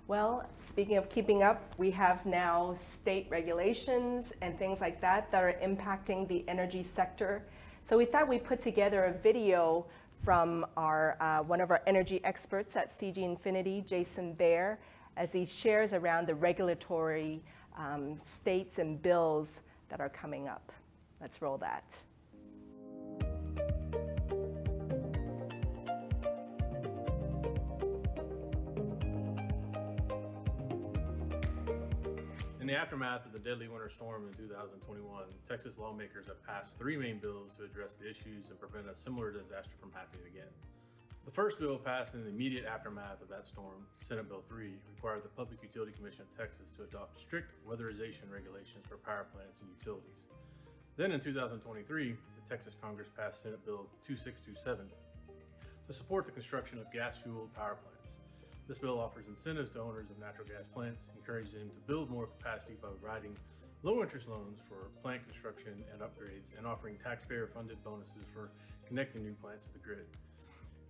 [0.08, 5.44] Well, speaking of keeping up, we have now state regulations and things like that that
[5.44, 7.44] are impacting the energy sector.
[7.90, 9.84] So we thought we'd put together a video
[10.24, 14.78] from our, uh, one of our energy experts at CG Infinity, Jason Baer,
[15.18, 17.42] as he shares around the regulatory
[17.76, 20.72] um, states and bills that are coming up.
[21.20, 21.84] Let's roll that.
[32.70, 35.02] The aftermath of the deadly winter storm in 2021,
[35.50, 39.34] Texas lawmakers have passed three main bills to address the issues and prevent a similar
[39.34, 40.54] disaster from happening again.
[41.26, 45.26] The first bill passed in the immediate aftermath of that storm, Senate Bill 3, required
[45.26, 49.70] the Public Utility Commission of Texas to adopt strict weatherization regulations for power plants and
[49.74, 50.30] utilities.
[50.96, 51.66] Then in 2023,
[52.14, 54.86] the Texas Congress passed Senate Bill 2627
[55.88, 58.22] to support the construction of gas-fueled power plants.
[58.70, 62.28] This bill offers incentives to owners of natural gas plants, encouraging them to build more
[62.28, 63.36] capacity by providing
[63.82, 68.52] low-interest loans for plant construction and upgrades, and offering taxpayer-funded bonuses for
[68.88, 70.06] connecting new plants to the grid.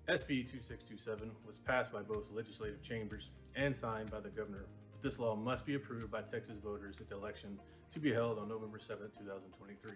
[0.09, 4.65] SB 2627 was passed by both legislative chambers and signed by the governor.
[4.91, 7.57] But this law must be approved by Texas voters at the election
[7.93, 9.91] to be held on November 7, 2023.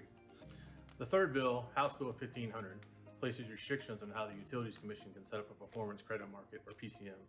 [0.99, 2.79] The third bill, House Bill 1500,
[3.19, 6.71] places restrictions on how the Utilities Commission can set up a performance credit market, or
[6.71, 7.19] PCM.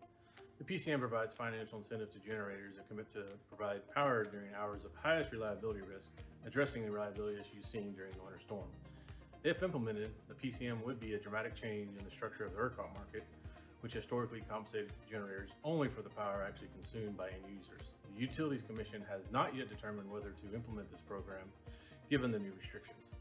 [0.59, 4.93] The PCM provides financial incentives to generators that commit to provide power during hours of
[4.95, 6.11] highest reliability risk,
[6.47, 8.69] addressing the reliability issues seen during the winter storm.
[9.43, 12.95] If implemented, the PCM would be a dramatic change in the structure of the ERCOT
[12.95, 13.25] market,
[13.81, 17.83] which historically compensated generators only for the power actually consumed by end users.
[18.15, 21.45] The Utilities Commission has not yet determined whether to implement this program,
[22.09, 23.13] given the new restrictions.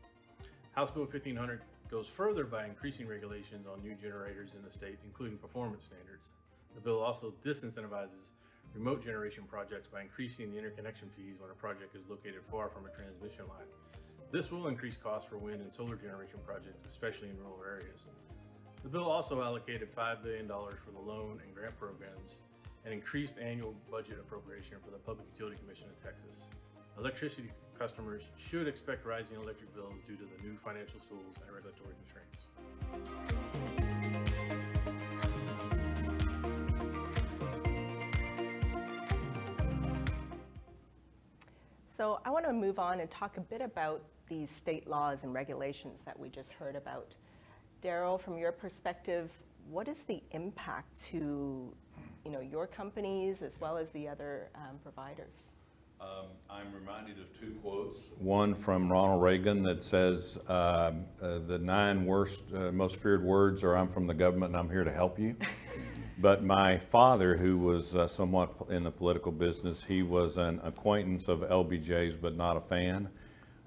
[0.74, 5.38] House Bill 1500 goes further by increasing regulations on new generators in the state, including
[5.38, 6.30] performance standards.
[6.76, 8.32] The bill also disincentivizes
[8.74, 12.86] remote generation projects by increasing the interconnection fees when a project is located far from
[12.86, 13.70] a transmission line.
[14.32, 18.08] This will increase costs for wind and solar generation projects, especially in rural areas.
[18.82, 22.42] The bill also allocated $5 billion for the loan and grant programs
[22.84, 26.46] and increased annual budget appropriation for the Public Utility Commission of Texas.
[26.98, 31.96] Electricity customers should expect rising electric bills due to the new financial tools and regulatory
[32.02, 33.93] constraints.
[41.96, 45.34] So I want to move on and talk a bit about these state laws and
[45.34, 47.14] regulations that we just heard about.
[47.84, 49.32] Daryl, from your perspective,
[49.70, 51.72] what is the impact to
[52.26, 55.36] you know, your companies as well as the other um, providers?
[56.02, 58.00] Um, I'm reminded of two quotes.
[58.18, 63.64] One from Ronald Reagan that says, um, uh, "The nine worst, uh, most feared words
[63.64, 65.36] are: I'm from the government and I'm here to help you."
[66.18, 71.28] but my father, who was uh, somewhat in the political business, he was an acquaintance
[71.28, 73.10] of LBJ's, but not a fan.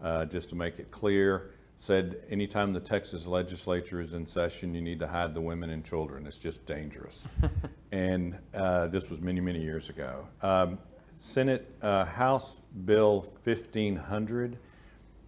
[0.02, 4.80] Uh, just to make it clear, said anytime the Texas legislature is in session, you
[4.80, 6.26] need to hide the women and children.
[6.26, 7.26] It's just dangerous.
[7.92, 10.26] and uh, this was many, many years ago.
[10.42, 10.78] Um,
[11.16, 14.58] Senate uh, House Bill 1500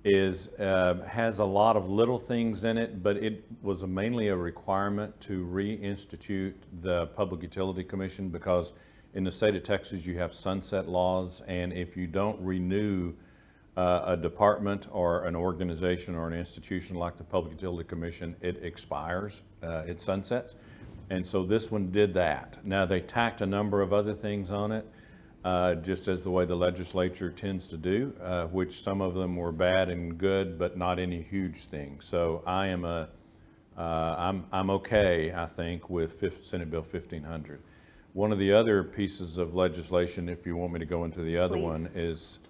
[0.05, 4.29] is uh, has a lot of little things in it, but it was a, mainly
[4.29, 8.73] a requirement to reinstitute the Public Utility Commission because
[9.15, 13.13] in the state of Texas you have sunset laws, and if you don't renew
[13.77, 18.63] uh, a department or an organization or an institution like the Public Utility Commission, it
[18.63, 20.57] expires, uh, it sunsets.
[21.11, 22.59] And so this one did that.
[22.65, 24.87] Now, they tacked a number of other things on it,
[25.45, 29.37] uh, just as the way the legislature tends to do, uh, which some of them
[29.37, 32.05] were bad and good, but not any huge things.
[32.05, 33.09] So I am a,
[33.77, 33.81] uh,
[34.19, 37.61] I'm, I'm okay, I think, with Senate Bill 1500.
[38.15, 41.39] One of the other pieces of legislation, if you want me to go into the
[41.39, 41.65] other Please.
[41.65, 42.41] one, is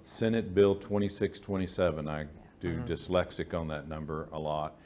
[0.00, 2.08] Senate Bill 2627.
[2.08, 2.26] I
[2.60, 4.76] do dyslexic on that number a lot.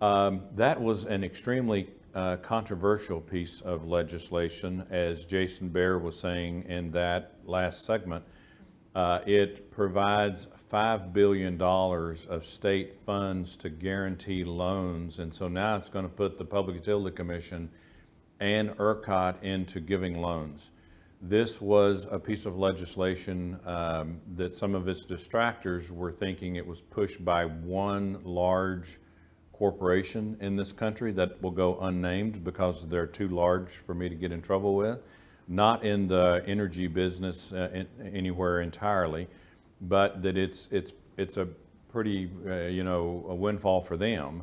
[0.00, 6.64] Um, That was an extremely uh, controversial piece of legislation, as Jason Bear was saying
[6.68, 8.24] in that last segment.
[8.94, 15.88] Uh, It provides $5 billion of state funds to guarantee loans, and so now it's
[15.88, 17.68] going to put the Public Utility Commission
[18.40, 20.70] and ERCOT into giving loans.
[21.20, 26.66] This was a piece of legislation um, that some of its distractors were thinking it
[26.66, 28.98] was pushed by one large
[29.54, 34.14] corporation in this country that will go unnamed because they're too large for me to
[34.14, 34.98] get in trouble with.
[35.46, 39.28] Not in the energy business uh, in, anywhere entirely,
[39.80, 41.46] but that it's it's it's a
[41.88, 44.42] pretty uh, you know a windfall for them.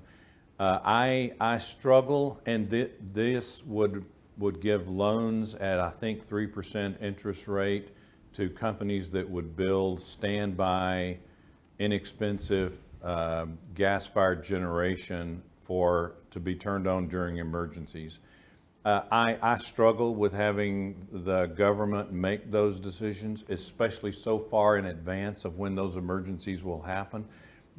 [0.59, 4.05] Uh, I I struggle, and thi- this would
[4.37, 7.89] would give loans at I think three percent interest rate
[8.33, 11.17] to companies that would build standby,
[11.79, 18.19] inexpensive um, gas-fired generation for to be turned on during emergencies.
[18.83, 24.85] Uh, I, I struggle with having the government make those decisions, especially so far in
[24.85, 27.25] advance of when those emergencies will happen.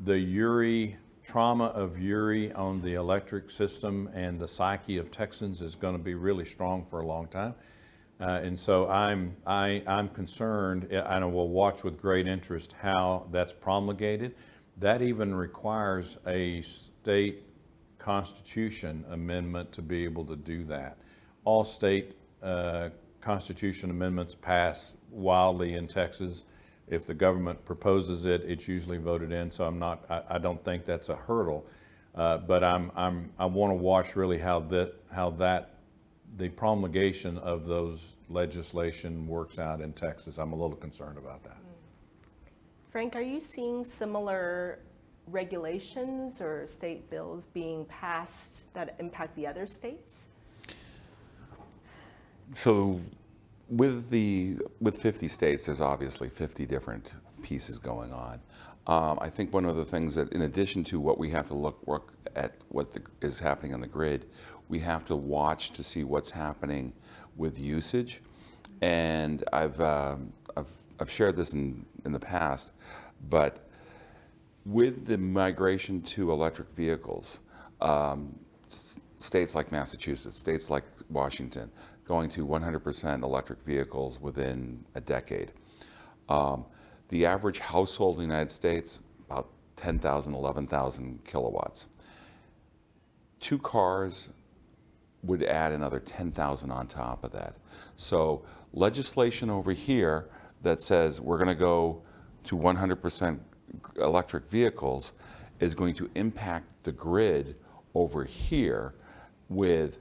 [0.04, 5.74] The Uri, trauma of Uri on the electric system and the psyche of Texans is
[5.74, 7.54] going to be really strong for a long time.
[8.20, 12.76] Uh, and so I'm, I, I'm concerned, uh, and I will watch with great interest
[12.80, 14.36] how that's promulgated.
[14.82, 17.44] That even requires a state
[18.00, 20.98] constitution amendment to be able to do that.
[21.44, 22.88] All state uh,
[23.20, 26.46] constitution amendments pass wildly in Texas.
[26.88, 30.62] If the government proposes it, it's usually voted in, so I'm not, I, I don't
[30.64, 31.64] think that's a hurdle.
[32.16, 35.76] Uh, But I'm, I'm, I want to watch really how that, how that,
[36.38, 40.38] the promulgation of those legislation works out in Texas.
[40.38, 41.61] I'm a little concerned about that.
[42.92, 44.78] Frank, are you seeing similar
[45.28, 50.26] regulations or state bills being passed that impact the other states?
[52.54, 53.00] So
[53.70, 57.12] with the, with 50 states, there's obviously 50 different
[57.42, 58.40] pieces going on.
[58.86, 61.54] Um, I think one of the things that, in addition to what we have to
[61.54, 64.26] look, work at what the, is happening on the grid,
[64.68, 66.92] we have to watch to see what's happening
[67.38, 68.20] with usage.
[68.82, 70.34] And I've, um,
[71.02, 72.72] I've, shared this in, in the past,
[73.28, 73.68] but
[74.64, 77.40] with the migration to electric vehicles,
[77.80, 78.38] um,
[78.68, 81.70] s- states like Massachusetts, states like Washington,
[82.06, 85.52] going to 100% electric vehicles within a decade.
[86.28, 86.64] Um,
[87.08, 91.86] the average household in the United States, about 10,000, 11,000 kilowatts.
[93.40, 94.30] Two cars
[95.24, 97.56] would add another 10,000 on top of that.
[97.96, 100.28] So legislation over here
[100.62, 102.02] that says we're going to go
[102.44, 103.38] to 100%
[103.96, 105.12] electric vehicles
[105.60, 107.56] is going to impact the grid
[107.94, 108.94] over here
[109.48, 109.98] with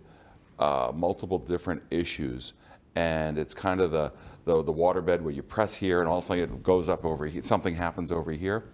[0.59, 2.53] uh, multiple different issues.
[2.95, 4.11] And it's kind of the,
[4.45, 7.05] the, the waterbed where you press here and all of a sudden it goes up
[7.05, 7.43] over here.
[7.43, 8.65] Something happens over here.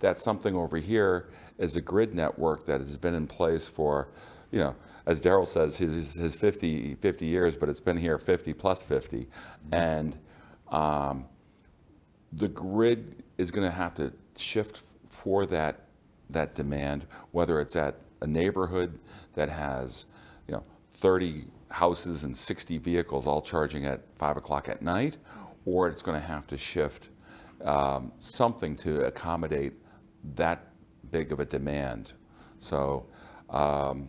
[0.00, 1.28] That something over here
[1.58, 4.08] is a grid network that has been in place for,
[4.50, 4.76] you know,
[5.06, 9.28] as Daryl says, his, his 50, 50 years, but it's been here 50 plus 50.
[9.72, 10.16] And
[10.68, 11.26] um,
[12.36, 15.80] the grid is going to have to shift for that
[16.30, 18.98] that demand, whether it's at a neighborhood
[19.34, 20.06] that has,
[20.48, 20.64] you know,
[20.94, 25.18] 30 houses and 60 vehicles all charging at five o'clock at night,
[25.66, 27.10] or it's going to have to shift
[27.64, 29.74] um, something to accommodate
[30.34, 30.68] that
[31.10, 32.12] big of a demand.
[32.60, 33.06] So,
[33.50, 34.08] um,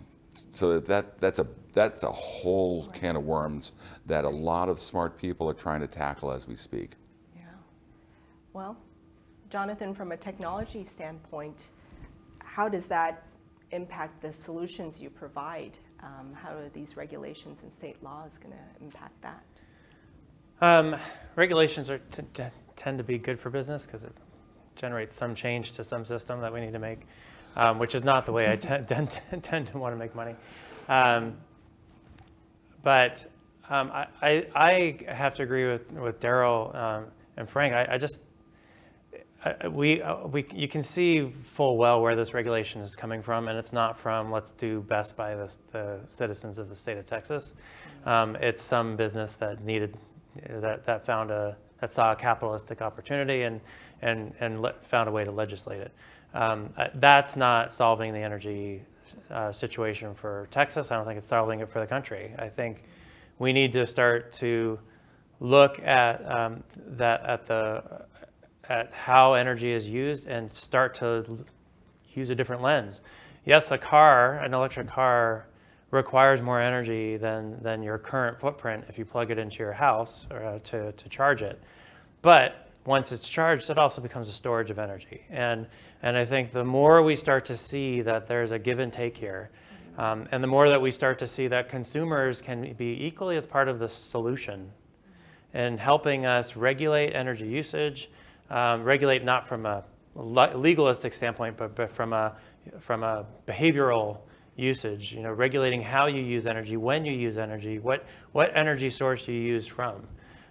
[0.50, 3.74] so that that's a that's a whole can of worms
[4.06, 6.92] that a lot of smart people are trying to tackle as we speak.
[8.56, 8.78] Well,
[9.50, 11.72] Jonathan, from a technology standpoint,
[12.42, 13.26] how does that
[13.72, 15.78] impact the solutions you provide?
[16.02, 19.44] Um, how are these regulations and state laws going to impact that?
[20.62, 20.96] Um,
[21.36, 22.44] regulations are t- t-
[22.78, 24.14] tend to be good for business because it
[24.78, 27.02] generates some change to some system that we need to make,
[27.58, 30.36] um, which is not the way I t- tend, tend to want to make money.
[30.88, 31.36] Um,
[32.84, 33.30] but
[33.70, 37.74] um, I, I, I have to agree with, with Daryl um, and Frank.
[37.74, 38.22] I, I just
[39.70, 43.58] We, uh, we, you can see full well where this regulation is coming from, and
[43.58, 47.54] it's not from let's do best by the, the citizens of the state of Texas.
[48.06, 49.98] Um, it's some business that needed
[50.50, 53.62] that, that found a that saw a capitalistic opportunity and
[54.02, 55.92] and and le- found a way to legislate it.
[56.34, 58.82] Um, that's not solving the energy
[59.30, 60.92] uh, situation for Texas.
[60.92, 62.34] I don't think it's solving it for the country.
[62.38, 62.84] I think
[63.40, 64.80] we need to start to
[65.40, 66.64] look at um,
[66.98, 67.84] that at the
[68.70, 71.46] at how energy is used and start to
[72.14, 73.02] use a different lens.
[73.46, 75.46] Yes, a car, an electric car,
[75.92, 80.26] requires more energy than, than your current footprint if you plug it into your house
[80.32, 81.62] or, uh, to, to charge it.
[82.22, 85.22] But once it's charged, it also becomes a storage of energy.
[85.30, 85.68] And,
[86.02, 89.18] and I think the more we start to see that there's a give and take
[89.18, 89.50] here,
[89.98, 93.46] um, and the more that we start to see that consumers can be equally as
[93.46, 94.72] part of the solution
[95.54, 98.10] in helping us regulate energy usage,
[98.50, 99.84] um, regulate not from a
[100.16, 102.36] legalistic standpoint, but, but from a
[102.80, 104.20] from a behavioral
[104.56, 105.14] usage.
[105.14, 109.28] You know, regulating how you use energy, when you use energy, what what energy source
[109.28, 110.08] you use from.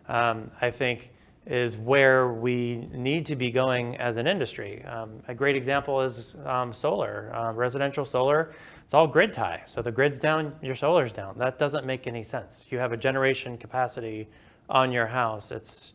[0.08, 1.10] Um, I think
[1.46, 4.82] is where we need to be going as an industry.
[4.84, 8.54] Um, a great example is um, solar, uh, residential solar.
[8.84, 9.62] It's all grid tie.
[9.66, 11.36] So the grid's down, your solar's down.
[11.38, 12.64] That doesn't make any sense.
[12.70, 14.28] You have a generation capacity
[14.70, 15.50] on your house.
[15.50, 15.92] It's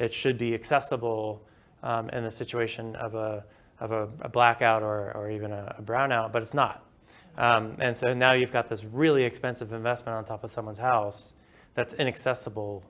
[0.00, 1.42] it should be accessible
[1.82, 3.44] um, in the situation of a
[3.78, 6.84] of a, a blackout or, or even a, a brownout, but it's not.
[7.38, 11.32] Um, and so now you've got this really expensive investment on top of someone's house
[11.74, 12.82] that's inaccessible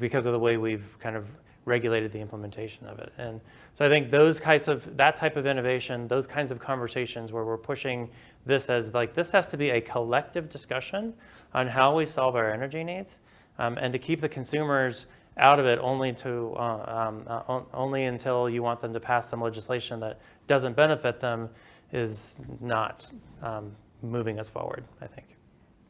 [0.00, 1.26] because of the way we've kind of
[1.66, 3.12] regulated the implementation of it.
[3.16, 3.40] And
[3.74, 7.44] so I think those kinds of that type of innovation, those kinds of conversations where
[7.44, 8.10] we're pushing
[8.44, 11.14] this as like this has to be a collective discussion
[11.54, 13.18] on how we solve our energy needs,
[13.58, 17.66] um, and to keep the consumers out of it only to uh, um, uh, on-
[17.72, 21.48] only until you want them to pass some legislation that doesn't benefit them
[21.92, 23.10] is not
[23.42, 23.72] um,
[24.02, 24.84] moving us forward.
[25.00, 25.26] I think.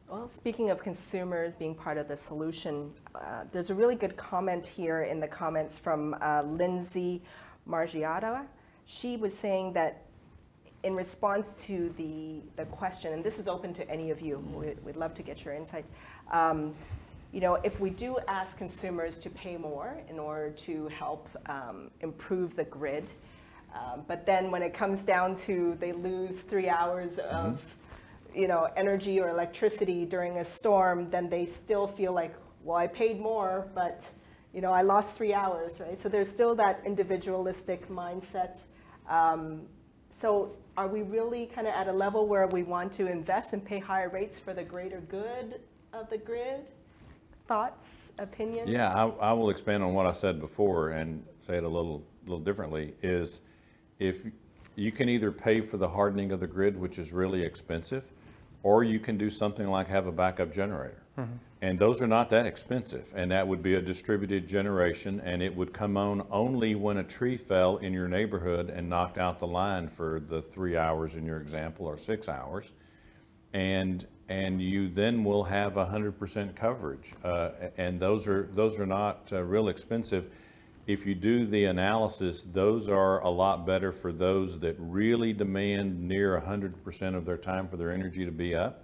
[0.09, 4.65] Well, speaking of consumers being part of the solution, uh, there's a really good comment
[4.65, 7.23] here in the comments from uh, Lindsay
[7.67, 8.45] Margiata.
[8.85, 10.03] She was saying that
[10.83, 14.75] in response to the, the question, and this is open to any of you, we-
[14.83, 15.85] we'd love to get your insight.
[16.31, 16.75] Um,
[17.35, 21.91] you know, if we do ask consumers to pay more in order to help um,
[21.99, 23.11] improve the grid,
[23.73, 27.61] um, but then when it comes down to they lose three hours of
[28.33, 32.33] you know, energy or electricity during a storm, then they still feel like,
[32.63, 34.09] well, I paid more, but
[34.53, 35.97] you know, I lost three hours, right?
[35.97, 38.61] So there's still that individualistic mindset.
[39.09, 39.63] Um,
[40.09, 43.63] so are we really kind of at a level where we want to invest and
[43.63, 45.59] pay higher rates for the greater good
[45.91, 46.71] of the grid?
[47.47, 48.69] Thoughts, opinions?
[48.69, 52.03] Yeah, I, I will expand on what I said before and say it a little,
[52.23, 53.41] little differently, is
[53.99, 54.25] if
[54.75, 58.03] you can either pay for the hardening of the grid, which is really expensive,
[58.63, 61.03] or you can do something like have a backup generator.
[61.19, 61.33] Mm-hmm.
[61.61, 65.55] And those are not that expensive, and that would be a distributed generation, and it
[65.55, 69.47] would come on only when a tree fell in your neighborhood and knocked out the
[69.47, 72.73] line for the three hours in your example, or six hours
[73.55, 77.13] and and you then will have 100% coverage.
[77.23, 80.31] Uh, and those are those are not uh, real expensive.
[80.87, 85.99] If you do the analysis, those are a lot better for those that really demand
[86.07, 88.83] near 100% of their time for their energy to be up.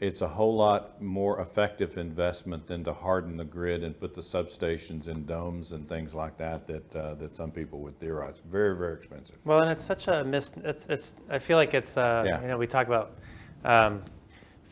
[0.00, 4.20] It's a whole lot more effective investment than to harden the grid and put the
[4.20, 8.36] substations in domes and things like that that uh, that some people would theorize.
[8.50, 9.36] Very very expensive.
[9.44, 10.52] Well, and it's such a mis.
[10.64, 11.14] It's it's.
[11.30, 11.96] I feel like it's.
[11.96, 12.42] Uh, Yeah.
[12.42, 13.16] You know, we talk about
[13.64, 14.02] um,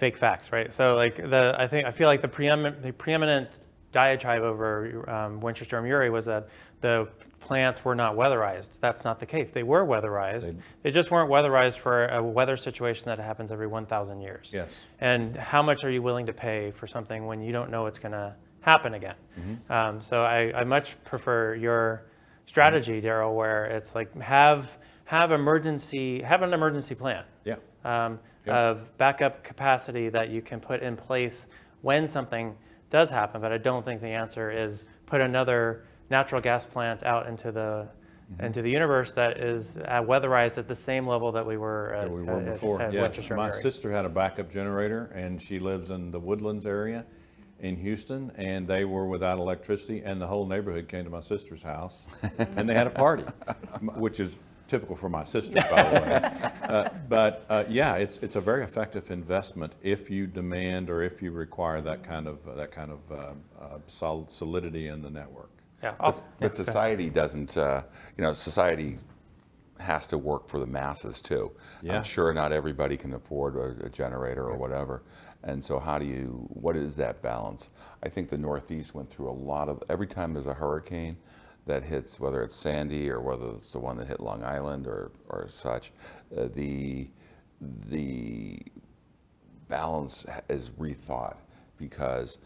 [0.02, 0.72] fake facts, right?
[0.72, 3.48] So like the I think I feel like the preeminent the preeminent
[3.92, 6.48] diatribe over um, Winter Storm Uri was that
[6.80, 8.70] the plants were not weatherized.
[8.80, 9.50] That's not the case.
[9.50, 10.56] They were weatherized.
[10.82, 14.50] They, just weren't weatherized for a weather situation that happens every 1,000 years.
[14.52, 14.76] Yes.
[15.00, 17.98] And how much are you willing to pay for something when you don't know it's
[17.98, 19.16] going to happen again?
[19.70, 22.04] Um, so I, I much prefer your
[22.46, 27.56] strategy, Daryl, where it's like have have emergency have an emergency plan Yeah.
[27.84, 28.58] um, Yeah.
[28.70, 31.46] of backup capacity that you can put in place
[31.82, 32.56] when something
[32.90, 33.40] does happen.
[33.40, 37.88] But I don't think the answer is put another natural gas plant out into the
[38.32, 38.44] Mm-hmm.
[38.44, 42.04] into the universe that is uh, weatherized at the same level that we were at,
[42.04, 42.80] that we were at- before.
[42.80, 47.04] at Yes, my sister had a backup generator, and she lives in the Woodlands area
[47.60, 51.62] in Houston, and they were without electricity, and the whole neighborhood came to my sister's
[51.62, 52.06] house,
[52.38, 53.24] and they had a party,
[53.96, 54.42] which is
[54.72, 56.48] typical for my sister, by the way.
[56.62, 61.20] Uh, But, uh, yeah, it's, it's a very effective investment if you demand or if
[61.20, 63.16] you require that kind of, that kind of uh,
[63.60, 65.50] uh, solid solidity in the network.
[65.82, 67.82] Yeah, I'll- But, but society doesn't, uh,
[68.16, 68.98] you know, society
[69.78, 71.52] has to work for the masses too.
[71.82, 71.96] Yeah.
[71.98, 75.02] I'm sure not everybody can afford a, a generator or whatever.
[75.42, 77.68] And so how do you, what is that balance?
[78.02, 81.16] I think the Northeast went through a lot of, every time there's a hurricane
[81.66, 85.12] that hits, whether it's Sandy or whether it's the one that hit Long Island or,
[85.28, 85.92] or such,
[86.36, 87.08] uh, the,
[87.88, 88.58] the
[89.68, 91.36] balance is rethought
[91.78, 92.38] because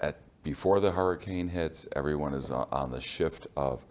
[0.00, 3.84] at before the hurricane hits, everyone is on the shift of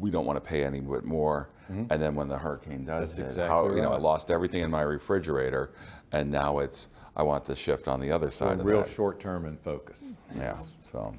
[0.00, 3.22] we don't want to pay any bit more, and then when the hurricane does Mm-hmm.
[3.22, 5.70] That's hit, how exactly you know I lost everything in my refrigerator,
[6.12, 9.44] and now it's I want the shift on the other So side of real short-term
[9.46, 10.18] and focus.
[10.36, 11.14] Yeah, so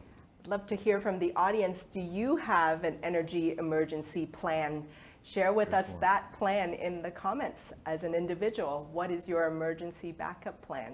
[0.49, 1.85] Love to hear from the audience.
[1.91, 4.83] Do you have an energy emergency plan?
[5.21, 8.89] Share with us that plan in the comments as an individual.
[8.91, 10.93] What is your emergency backup plan?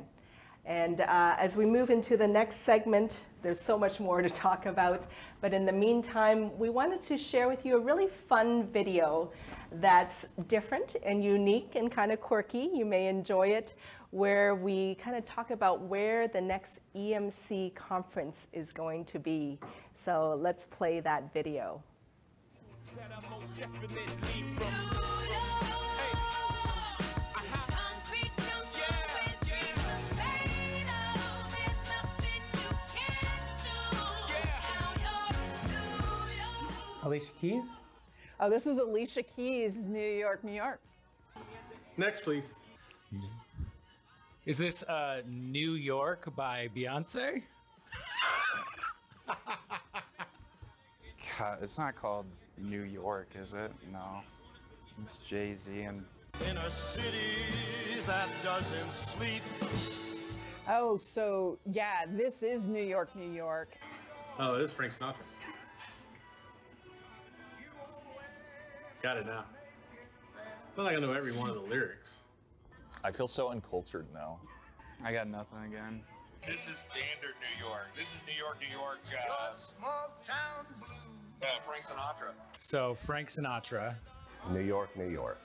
[0.65, 4.65] And uh, as we move into the next segment, there's so much more to talk
[4.65, 5.07] about.
[5.39, 9.31] But in the meantime, we wanted to share with you a really fun video
[9.71, 12.69] that's different and unique and kind of quirky.
[12.73, 13.75] You may enjoy it,
[14.15, 19.59] where we kind of talk about where the next EMC conference is going to be.
[19.93, 21.83] So let's play that video.
[22.95, 24.05] that I most definitely
[24.55, 24.73] from.
[27.67, 31.51] Concrete jungle where dreams are made of.
[31.51, 33.75] There's nothing you can't do.
[33.99, 35.91] Now you're
[36.23, 37.03] New York.
[37.03, 37.73] Alicia Keys.
[38.39, 40.79] Oh, this is Alicia Keys, New York, New York.
[41.97, 42.49] Next, please.
[44.45, 47.41] Is this uh, New York by Beyonce?
[51.39, 52.27] God, it's not called
[52.59, 53.71] New York, is it?
[53.91, 54.21] No.
[55.03, 56.05] It's Jay Z and
[56.47, 57.43] In a city
[58.05, 59.41] that doesn't sleep.
[60.69, 63.75] Oh, so yeah, this is New York, New York.
[64.37, 65.15] Oh, this is Frank Sinatra.
[69.01, 69.45] Got it now.
[70.35, 72.21] I feel like I know every one of the lyrics.
[73.05, 74.39] I feel so uncultured now.
[75.03, 76.01] I got nothing again.
[76.41, 77.89] This is standard New York.
[77.95, 78.97] This is New York, New York.
[79.29, 81.43] Uh, Small town blues.
[81.43, 82.31] uh, Frank Sinatra.
[82.57, 83.93] So Frank Sinatra.
[84.51, 85.39] New York, New York.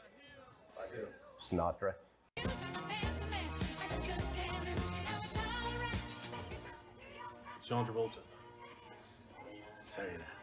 [0.79, 1.07] I do.
[1.39, 1.93] Sinatra.
[7.63, 8.21] John Travolta.
[9.83, 10.40] Saturday Night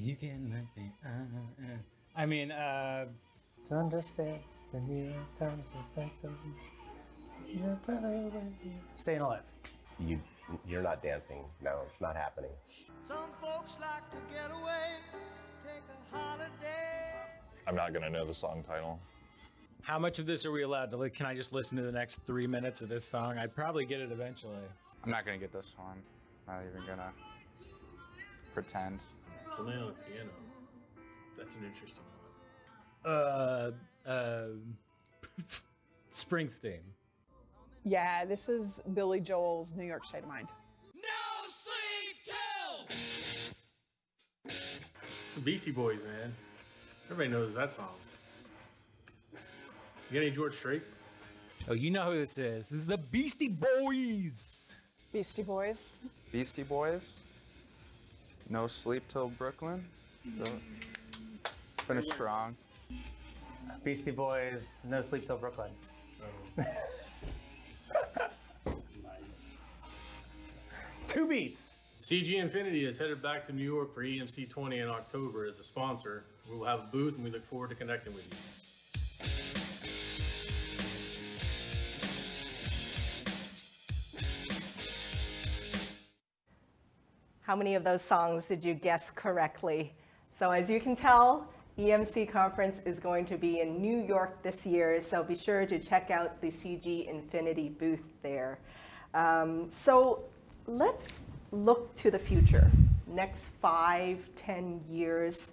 [0.00, 0.90] You can let me.
[1.04, 1.76] Uh, uh.
[2.16, 3.04] I mean, uh,
[3.68, 4.40] To understand
[4.72, 6.24] the New York Times effect
[8.96, 9.42] Staying alive.
[9.98, 10.18] You,
[10.66, 11.44] you're not dancing.
[11.62, 12.50] No, it's not happening.
[13.04, 14.96] Some folks like to get away,
[15.64, 16.48] take a holiday.
[17.66, 18.98] I'm not gonna know the song title.
[19.82, 20.96] how much of this are we allowed to?
[20.96, 23.36] Li- can I just listen to the next three minutes of this song?
[23.36, 24.64] I'd probably get it eventually.
[25.04, 25.98] I'm not gonna get this one.
[26.48, 27.12] Not even gonna
[28.54, 29.00] pretend.
[29.56, 30.30] Something on the piano.
[31.36, 32.02] That's an interesting
[33.02, 33.12] one.
[33.12, 33.70] Uh,
[34.06, 34.46] uh,
[36.10, 36.80] Springsteen.
[37.84, 40.48] Yeah, this is Billy Joel's New York State of Mind.
[40.94, 42.86] No sleep till.
[44.44, 46.34] It's the Beastie Boys, man.
[47.10, 47.88] Everybody knows that song.
[49.32, 50.82] You got any George Strait?
[51.68, 52.68] Oh, you know who this is.
[52.68, 54.76] This is the Beastie Boys.
[55.12, 55.96] Beastie Boys.
[56.32, 57.20] Beastie Boys.
[58.50, 59.84] No sleep till Brooklyn.
[60.36, 60.44] So,
[61.78, 62.56] finish strong.
[63.84, 65.70] Beastie Boys, No Sleep Till Brooklyn.
[71.06, 71.76] Two beats.
[72.02, 75.64] CG Infinity is headed back to New York for EMC 20 in October as a
[75.64, 76.24] sponsor.
[76.50, 78.36] We will have a booth and we look forward to connecting with you.
[87.50, 89.92] How many of those songs did you guess correctly?
[90.30, 91.48] So as you can tell,
[91.80, 95.80] EMC conference is going to be in New York this year, so be sure to
[95.80, 98.60] check out the CG Infinity booth there.
[99.14, 100.22] Um, so
[100.68, 102.70] let's look to the future.
[103.08, 105.50] Next five, ten years,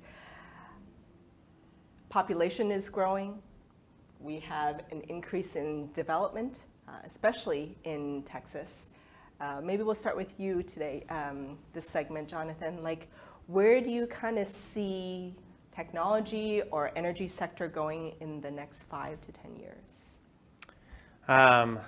[2.10, 3.42] population is growing.
[4.20, 8.90] We have an increase in development, uh, especially in Texas.
[9.40, 12.82] Uh, maybe we'll start with you today, um, this segment, Jonathan.
[12.82, 13.08] Like,
[13.46, 15.36] where do you kind of see
[15.72, 20.18] technology or energy sector going in the next five to 10 years?
[21.28, 21.80] Um,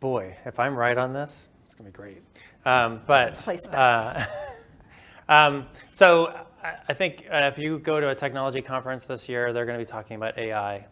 [0.00, 2.22] boy, if I'm right on this, it's gonna be great.
[2.64, 4.26] Um, but uh,
[5.28, 9.52] um, so I, I think uh, if you go to a technology conference this year,
[9.52, 10.86] they're going to be talking about AI.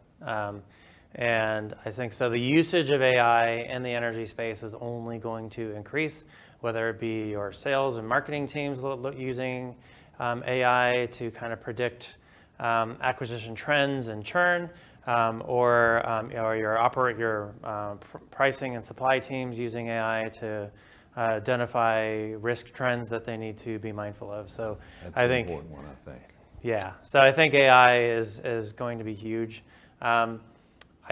[1.14, 2.30] And I think so.
[2.30, 6.24] The usage of AI in the energy space is only going to increase,
[6.60, 8.80] whether it be your sales and marketing teams
[9.16, 9.74] using
[10.18, 12.16] um, AI to kind of predict
[12.60, 14.70] um, acquisition trends and churn,
[15.06, 19.88] um, or um, you know, your operate your uh, pr- pricing and supply teams using
[19.88, 20.70] AI to
[21.16, 24.48] uh, identify risk trends that they need to be mindful of.
[24.48, 26.22] So That's I think important one, I think.
[26.62, 29.62] yeah, so I think AI is, is going to be huge.
[30.00, 30.40] Um,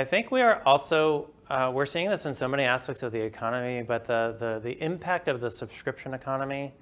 [0.01, 3.21] I think we are also, uh, we're seeing this in so many aspects of the
[3.21, 6.73] economy, but the, the, the impact of the subscription economy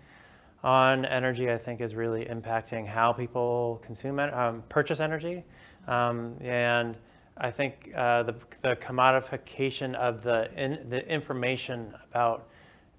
[0.63, 5.43] on energy, I think, is really impacting how people consume, um, purchase energy.
[5.89, 6.97] Um, and
[7.39, 12.47] I think uh, the, the commodification of the, in, the information about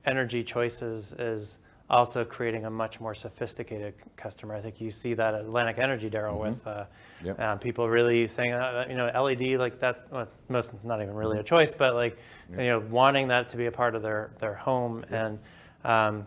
[0.06, 1.60] energy choices is
[1.90, 4.56] also creating a much more sophisticated customer.
[4.56, 6.86] I think you see that at Atlantic Energy, Daryl, with uh,
[7.24, 7.40] Yep.
[7.40, 11.40] uh, people really saying, uh, you know, LED, like that, well, most not even really
[11.40, 12.18] a choice, but like,
[12.52, 15.40] you know, wanting that to be a part of their their home, and
[15.84, 16.26] um,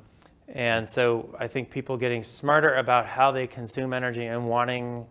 [0.49, 5.07] and so I think people getting smarter about how they consume energy and wanting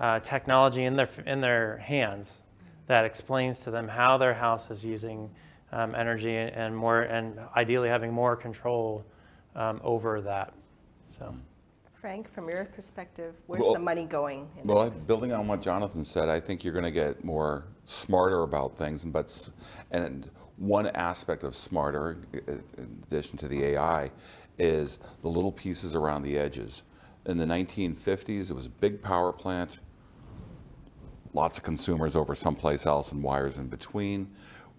[0.00, 2.42] uh, technology in their in their hands
[2.88, 5.30] that explains to them how their house is using
[5.70, 9.04] um, energy and more and ideally having more control
[9.54, 10.54] um, over that.
[11.12, 11.34] So.
[11.92, 14.48] Frank, from your perspective, where's Well- the money going?
[14.60, 17.24] in the Well, next- building on what Jonathan said, I think you're going to get
[17.24, 19.04] more smarter about things.
[19.04, 19.50] But s-
[19.92, 22.38] and one aspect of smarter, i-
[22.80, 24.10] in addition to the AI,
[24.58, 26.82] is the little pieces around the edges.
[27.24, 29.78] in the 1950s, it was a big power plant,
[31.34, 34.28] lots of consumers over someplace else and wires in between.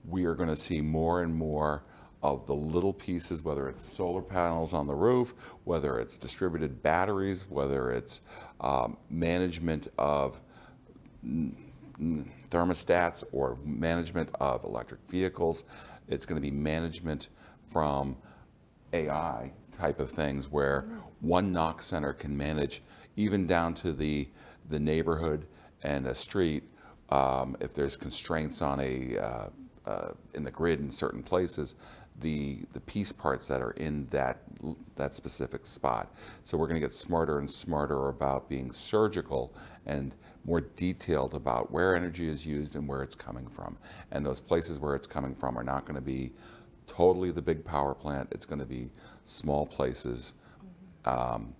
[0.09, 1.83] We are going to see more and more
[2.23, 5.33] of the little pieces, whether it's solar panels on the roof,
[5.65, 8.21] whether it's distributed batteries, whether it's
[8.61, 10.39] um, management of
[12.49, 15.65] thermostats or management of electric vehicles.
[16.07, 17.27] It's going to be management
[17.71, 18.15] from
[18.93, 20.85] AI type of things where
[21.19, 22.81] one NOC center can manage
[23.17, 24.27] even down to the,
[24.69, 25.45] the neighborhood
[25.83, 26.63] and a street.
[27.09, 29.49] Um, if there's constraints on a, uh,
[29.85, 31.75] uh, in the grid in certain places,
[32.21, 34.39] the, the piece parts that are in that,
[34.95, 36.13] that specific spot.
[36.43, 39.53] So we're going to get smarter and smarter about being surgical
[39.85, 43.77] and more detailed about where energy is used and where it's coming from.
[44.11, 46.33] And those places where it's coming from are not going to be
[46.87, 48.29] totally the big power plant.
[48.31, 48.91] It's going to be
[49.23, 50.33] small places,
[51.05, 51.53] um,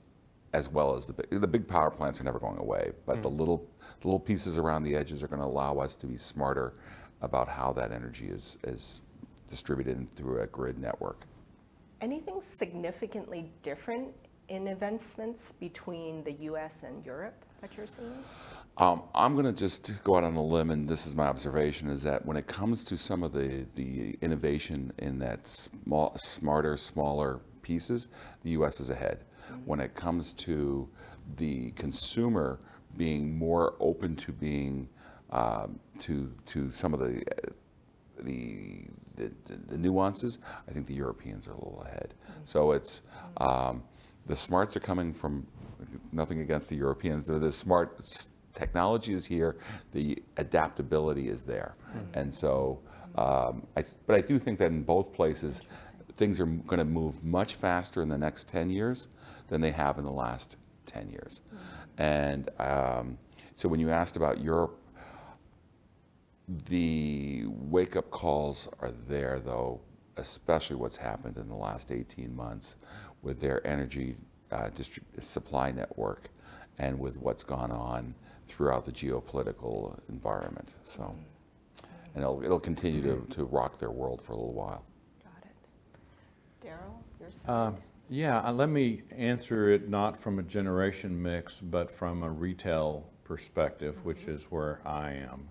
[0.54, 2.92] as well as the big, the big power plants are never going away.
[3.06, 3.68] But the little
[4.02, 6.74] the little pieces around the edges are going to allow us to be smarter
[7.22, 9.02] about how that energy is is
[9.50, 11.26] distributed through a grid network.
[12.02, 14.14] Anything significantly different
[14.50, 18.24] in investments between the US and Europe that you're seeing?
[18.78, 21.90] Um, I'm going to just go out on a limb, and this is my observation:
[21.90, 26.76] is that when it comes to some of the the innovation in that small, smarter,
[26.76, 28.10] smaller pieces,
[28.44, 28.80] the U.S.
[28.80, 29.26] is ahead.
[29.66, 30.90] When it comes to
[31.38, 32.60] the consumer
[32.98, 34.90] being more open to being
[35.30, 37.52] um, to to some of the uh,
[39.16, 42.14] the, the, the nuances, I think the Europeans are a little ahead.
[42.46, 43.02] So it's
[43.38, 43.84] um,
[44.26, 45.46] the smarts are coming from
[46.12, 47.26] nothing against the Europeans.
[47.28, 48.00] The, the smart
[48.54, 49.58] technology is here,
[49.92, 51.76] the adaptability is there,
[52.14, 52.80] and so.
[53.16, 55.62] Um, I, but I do think that in both places,
[56.18, 59.08] things are going to move much faster in the next 10 years
[59.50, 60.58] than they have in the last
[60.88, 61.44] 10 years.
[61.98, 63.18] And um,
[63.56, 64.80] so when you asked about Europe,
[66.48, 69.80] the wake up calls are there, though,
[70.18, 72.76] especially what's happened in the last 18 months
[73.22, 74.16] with their energy
[74.52, 76.30] uh, distri- supply network
[76.78, 78.14] and with what's gone on
[78.48, 80.76] throughout the geopolitical environment.
[80.86, 81.16] So,
[82.14, 84.84] and it'll, it'll continue to, to rock their world for a little while.
[85.24, 86.68] Got it.
[86.68, 87.50] Daryl, your side?
[87.50, 87.78] Um,
[88.10, 93.10] Yeah, uh, let me answer it not from a generation mix, but from a retail
[93.24, 95.48] perspective, which is where I am.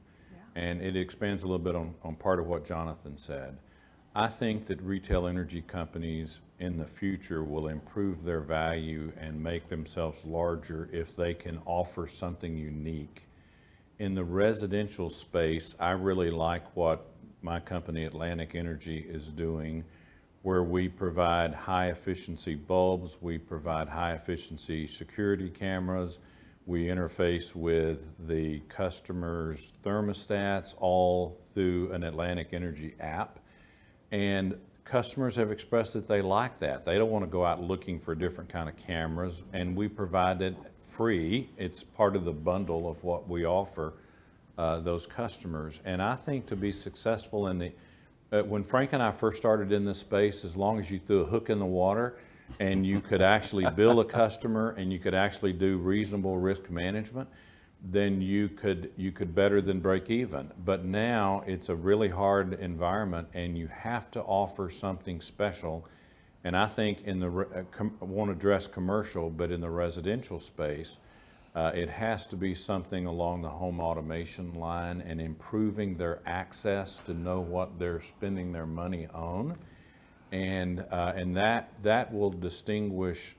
[0.55, 3.57] And it expands a little bit on, on part of what Jonathan said.
[4.15, 9.69] I think that retail energy companies in the future will improve their value and make
[9.69, 13.27] themselves larger if they can offer something unique.
[13.99, 17.07] In the residential space, I really like what
[17.41, 19.83] my company, Atlantic Energy, is doing,
[20.43, 26.19] where we provide high-efficiency bulbs, we provide high-efficiency security cameras,
[26.67, 33.41] we interface with the customer's thermostats, all through an Atlantic Energy app.
[34.13, 36.85] And customers have expressed that they like that.
[36.85, 40.41] They don't want to go out looking for different kind of cameras, and we provide
[40.43, 40.57] it
[40.89, 41.51] free.
[41.57, 43.95] It's part of the bundle of what we offer
[44.57, 45.81] uh, those customers.
[45.85, 47.73] And I think to be successful in the,
[48.31, 51.23] uh, when Frank and I first started in this space, as long as you threw
[51.23, 52.19] a hook in the water
[52.61, 57.29] and you could actually bill a customer and you could actually do reasonable risk management,
[57.91, 60.51] then you could you could better than break even.
[60.65, 65.89] But now it's a really hard environment, and you have to offer something special.
[66.45, 70.41] And I think in the re- uh, com- won't address commercial, but in the residential
[70.41, 70.99] space,
[71.55, 76.99] uh, it has to be something along the home automation line and improving their access
[77.01, 79.57] to know what they're spending their money on.
[80.43, 83.37] And, uh, and that, that will distinguish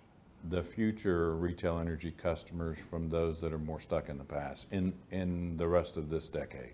[0.49, 4.93] the future retail energy customers from those that are more stuck in the past in,
[5.11, 6.73] in the rest of this decade.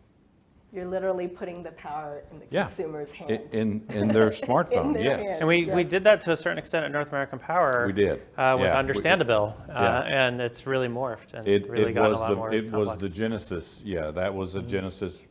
[0.73, 2.65] You're literally putting the power in the Yeah.
[2.65, 3.39] consumer's I- hand.
[3.53, 5.27] In, in their smartphone, their yes.
[5.29, 5.39] hand.
[5.39, 5.89] And we, we Yes.
[5.89, 7.85] did that to a certain extent at North American Power.
[7.87, 8.21] We did.
[8.37, 10.01] Uh, with Yeah, we- Understandable, uh, yeah.
[10.27, 12.65] and it's really morphed and It, really it gotten a was lot the, more it
[12.65, 13.01] was complex.
[13.01, 14.65] the genesis, yeah, that was Mm-hmm.
[14.65, 15.25] the genesis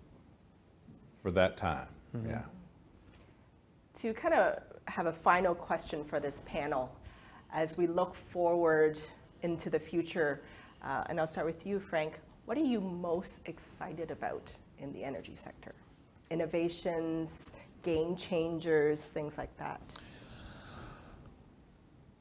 [1.22, 1.88] for that time,
[2.26, 2.42] yeah.
[3.96, 6.94] to kind of have a final question for this panel
[7.52, 9.00] as we look forward
[9.42, 10.40] into the future,
[10.82, 12.18] uh, and I'll start with you, Frank.
[12.46, 15.74] What are you most excited about in the energy sector?
[16.30, 19.80] Innovations, game changers, things like that.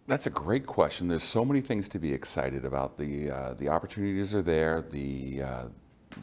[0.07, 1.07] That's a great question.
[1.07, 2.97] There's so many things to be excited about.
[2.97, 4.81] The uh, the opportunities are there.
[4.81, 5.63] The uh,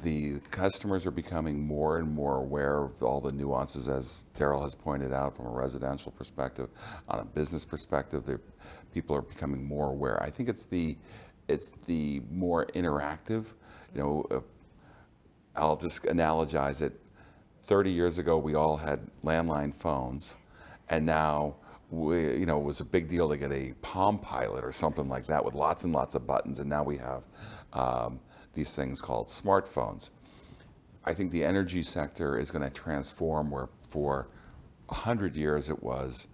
[0.02, 4.74] the customers are becoming more and more aware of all the nuances, as Daryl has
[4.74, 6.68] pointed out, from a residential perspective.
[7.08, 8.40] On a business perspective,
[8.92, 10.22] people are becoming more aware.
[10.22, 10.96] I think it's the
[11.48, 13.44] it's the more interactive.
[13.94, 14.40] You know, uh,
[15.56, 16.98] I'll just analogize it.
[17.64, 20.34] 30 years ago, we all had landline phones,
[20.90, 21.54] and now
[21.90, 25.08] we, you know, it was a big deal to get a Palm Pilot or something
[25.08, 27.22] like that with lots and lots of buttons, and now we have
[27.72, 28.20] um,
[28.54, 30.10] these things called smartphones.
[31.04, 34.28] I think the energy sector is going to transform where for
[34.86, 36.26] 100 years it was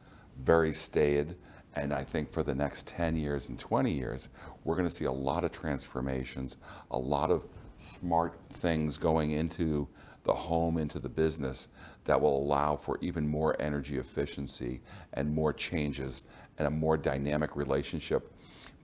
[0.42, 1.36] very staid.
[1.74, 4.28] And I think for the next 10 years and 20 years,
[4.64, 6.56] we're going to see a lot of transformations,
[6.90, 7.46] a lot of
[7.78, 9.88] smart things going into
[10.24, 11.68] the home, into the business
[12.04, 14.80] that will allow for even more energy efficiency
[15.14, 16.24] and more changes
[16.58, 18.32] and a more dynamic relationship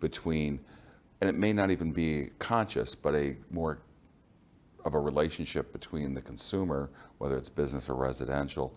[0.01, 0.61] between,
[1.21, 3.79] and it may not even be conscious, but a more
[4.85, 8.77] of a relationship between the consumer, whether it's business or residential,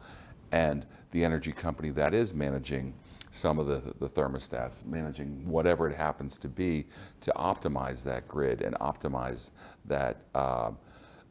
[0.51, 2.93] and the energy company that is managing
[3.31, 6.87] some of the, the thermostats, managing whatever it happens to be
[7.21, 9.51] to optimize that grid and optimize
[9.85, 10.71] that, uh,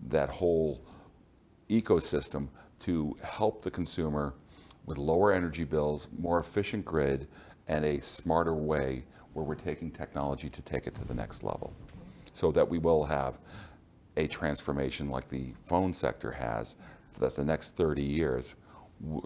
[0.08, 0.80] that whole
[1.68, 2.48] ecosystem
[2.78, 4.34] to help the consumer
[4.86, 7.26] with lower energy bills, more efficient grid,
[7.66, 9.04] and a smarter way
[9.38, 11.72] where we're taking technology to take it to the next level.
[12.32, 13.38] So that we will have
[14.16, 16.74] a transformation like the phone sector has,
[17.20, 18.56] that the next 30 years,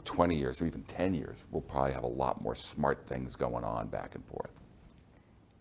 [0.05, 3.65] 20 years, or even 10 years, we'll probably have a lot more smart things going
[3.65, 4.51] on back and forth.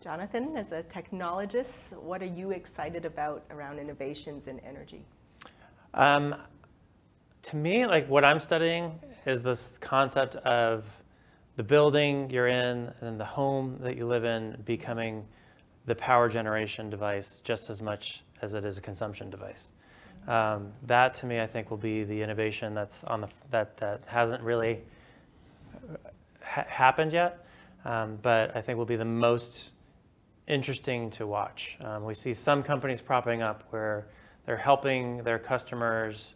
[0.00, 5.04] Jonathan, as a technologist, what are you excited about around innovations in energy?
[5.94, 6.34] Um,
[7.42, 10.84] to me, like what I'm studying is this concept of
[11.56, 15.26] the building you're in and the home that you live in becoming
[15.86, 19.70] the power generation device just as much as it is a consumption device.
[20.28, 24.02] Um, that to me, I think, will be the innovation that's on the that that
[24.06, 24.80] hasn't really
[26.40, 27.44] ha- happened yet,
[27.84, 29.70] um, but I think will be the most
[30.46, 31.76] interesting to watch.
[31.80, 34.06] Um, we see some companies propping up where
[34.46, 36.34] they're helping their customers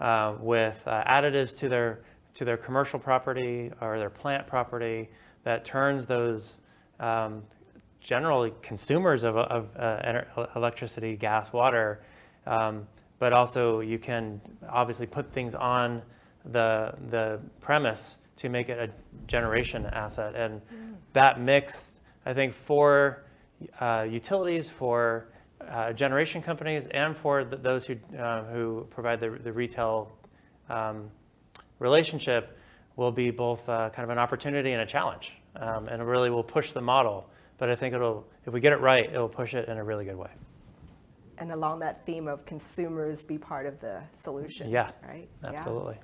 [0.00, 2.00] uh, with uh, additives to their
[2.34, 5.08] to their commercial property or their plant property
[5.44, 6.60] that turns those
[7.00, 7.42] um,
[8.00, 10.22] generally consumers of, of uh,
[10.56, 12.02] electricity, gas, water,
[12.46, 12.86] um,
[13.18, 16.02] but also you can obviously put things on
[16.52, 18.90] the the premise to make it a
[19.26, 20.60] generation asset, and
[21.12, 23.24] that mix, I think, for
[23.80, 25.28] uh, utilities, for
[25.70, 30.12] uh, generation companies, and for th- those who uh, who provide the, the retail
[30.68, 31.08] um,
[31.84, 32.58] relationship,
[32.96, 36.30] will be both uh, kind of an opportunity and a challenge, um, and it really
[36.30, 37.28] will push the model.
[37.58, 40.04] But I think it'll, if we get it right, it'll push it in a really
[40.04, 40.30] good way.
[41.38, 44.70] And along that theme of consumers be part of the solution.
[44.70, 45.28] Yeah, Right?
[45.44, 45.96] absolutely.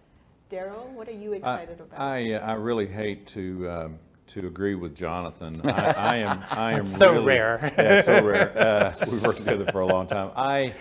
[0.53, 0.59] Yeah.
[0.65, 2.01] Daryl, what are you I, excited about?
[2.01, 5.61] I, uh, I really hate to um, to agree with Jonathan.
[5.65, 7.73] I, I am I am so really- rare.
[7.79, 8.51] Yeah, so rare.
[8.59, 10.31] Uh, we've worked together for a long time.
[10.37, 10.75] I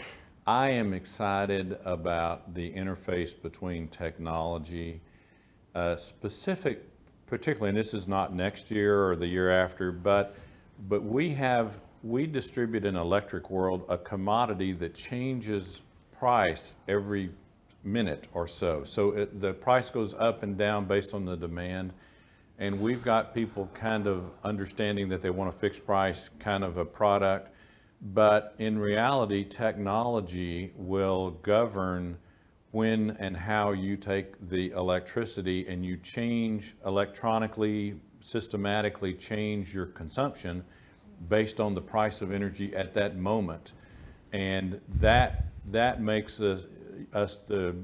[0.49, 4.99] I am excited about the interface between technology,
[5.75, 6.81] uh, specific,
[7.27, 10.35] particularly, and this is not next year or the year after, but
[10.87, 15.81] but we have we distribute in electric world a commodity that changes
[16.17, 17.29] price every
[17.83, 18.83] minute or so.
[18.83, 21.93] So it, the price goes up and down based on the demand.
[22.57, 26.77] And we've got people kind of understanding that they want a fixed price kind of
[26.77, 27.53] a product.
[28.01, 32.17] But in reality, technology will govern
[32.71, 40.63] when and how you take the electricity and you change electronically, systematically change your consumption
[41.27, 43.73] based on the price of energy at that moment.
[44.31, 46.65] And that, that makes us,
[47.13, 47.39] us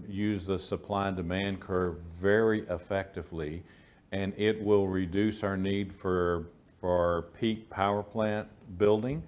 [0.08, 3.64] use the supply and demand curve very effectively.
[4.12, 6.48] And it will reduce our need for,
[6.80, 8.48] for peak power plant
[8.78, 9.24] building.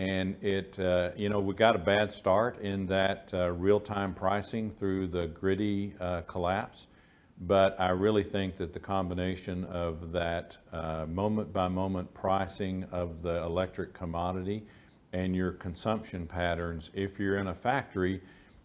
[0.00, 4.70] And it, uh, you know, we got a bad start in that uh, real-time pricing
[4.70, 6.86] through the gritty uh, collapse.
[7.42, 13.92] But I really think that the combination of that uh, moment-by-moment pricing of the electric
[13.92, 14.66] commodity
[15.12, 18.22] and your consumption patterns, if you're in a factory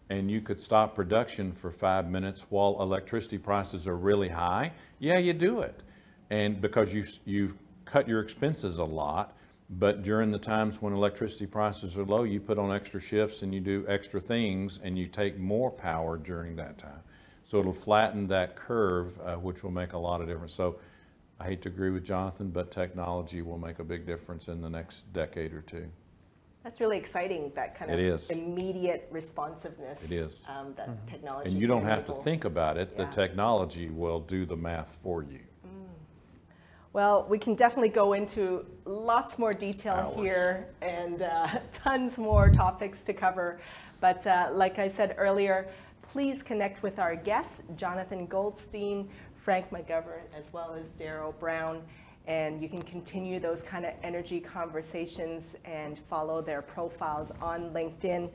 [0.08, 5.18] and you could stop production for five minutes while electricity prices are really high, yeah,
[5.18, 5.82] you do it.
[6.30, 9.35] And because you, you've cut your expenses a lot,
[9.68, 13.52] but during the times when electricity prices are low, you put on extra shifts and
[13.52, 17.00] you do extra things and you take more power during that time.
[17.44, 20.54] So it'll flatten that curve, uh, which will make a lot of difference.
[20.54, 20.78] So
[21.38, 24.70] I hate to agree with Jonathan, but technology will make a big difference in the
[24.70, 25.86] next decade or two.
[26.64, 28.28] That's really exciting, that kind of It is.
[28.30, 30.02] immediate responsiveness.
[30.02, 30.42] It is.
[30.48, 34.18] um, That technology And you don't can have to think about it, the technology will
[34.18, 35.45] do the math for you.
[36.96, 40.16] Well, we can definitely go into lots more detail Hours.
[40.16, 43.60] here and uh, tons more topics to cover.
[44.00, 45.68] But uh, like I said earlier,
[46.00, 51.82] please connect with our guests, Jonathan Goldstein, Frank McGovern, as well as Daryl Brown.
[52.26, 58.30] And you can continue those kind of energy conversations and follow their profiles on LinkedIn.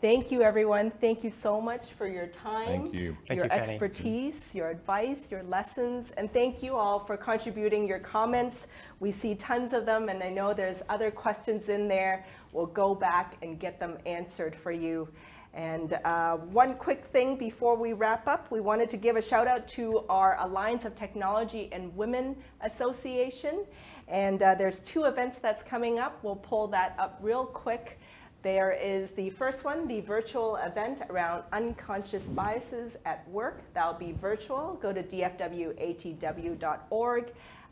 [0.00, 0.90] Thank you, everyone.
[0.90, 3.16] Thank you so much for your time, Thank you.
[3.26, 8.00] Thank your you, expertise, your advice, your lessons, and thank you all for contributing your
[8.00, 8.66] comments.
[9.00, 12.26] We see tons of them, and I know there's other questions in there.
[12.52, 15.08] We'll go back and get them answered for you.
[15.54, 19.46] And uh, one quick thing before we wrap up, we wanted to give a shout
[19.46, 23.64] out to our Alliance of Technology and Women Association.
[24.08, 26.18] And uh, there's two events that's coming up.
[26.24, 28.00] We'll pull that up real quick.
[28.44, 33.62] There is the first one, the virtual event around unconscious biases at work.
[33.72, 34.78] That'll be virtual.
[34.82, 35.72] Go to dfwatw.org,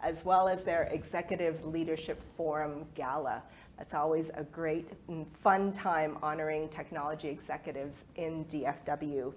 [0.03, 3.43] as well as their Executive Leadership Forum Gala.
[3.77, 9.35] That's always a great and fun time honoring technology executives in DFW.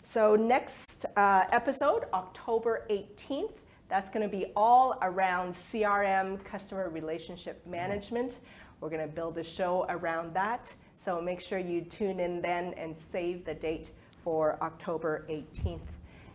[0.00, 3.52] So, next uh, episode, October 18th,
[3.90, 8.38] that's going to be all around CRM, customer relationship management.
[8.80, 10.72] We're going to build a show around that.
[10.96, 13.90] So make sure you tune in then and save the date
[14.24, 15.80] for October 18th.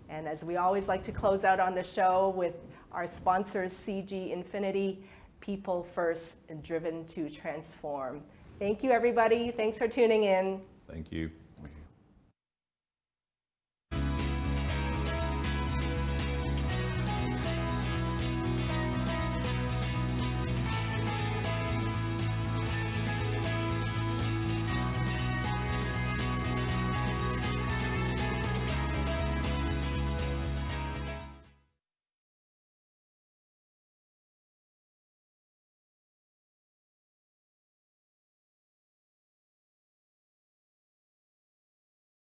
[0.10, 2.56] And as we always like to close out on the show with
[2.92, 5.04] our sponsors, CG Infinity,
[5.40, 8.22] people first, driven to transform.
[8.60, 9.52] Thank you, everybody.
[9.52, 10.62] Thanks for tuning in.
[10.88, 11.32] Thank you.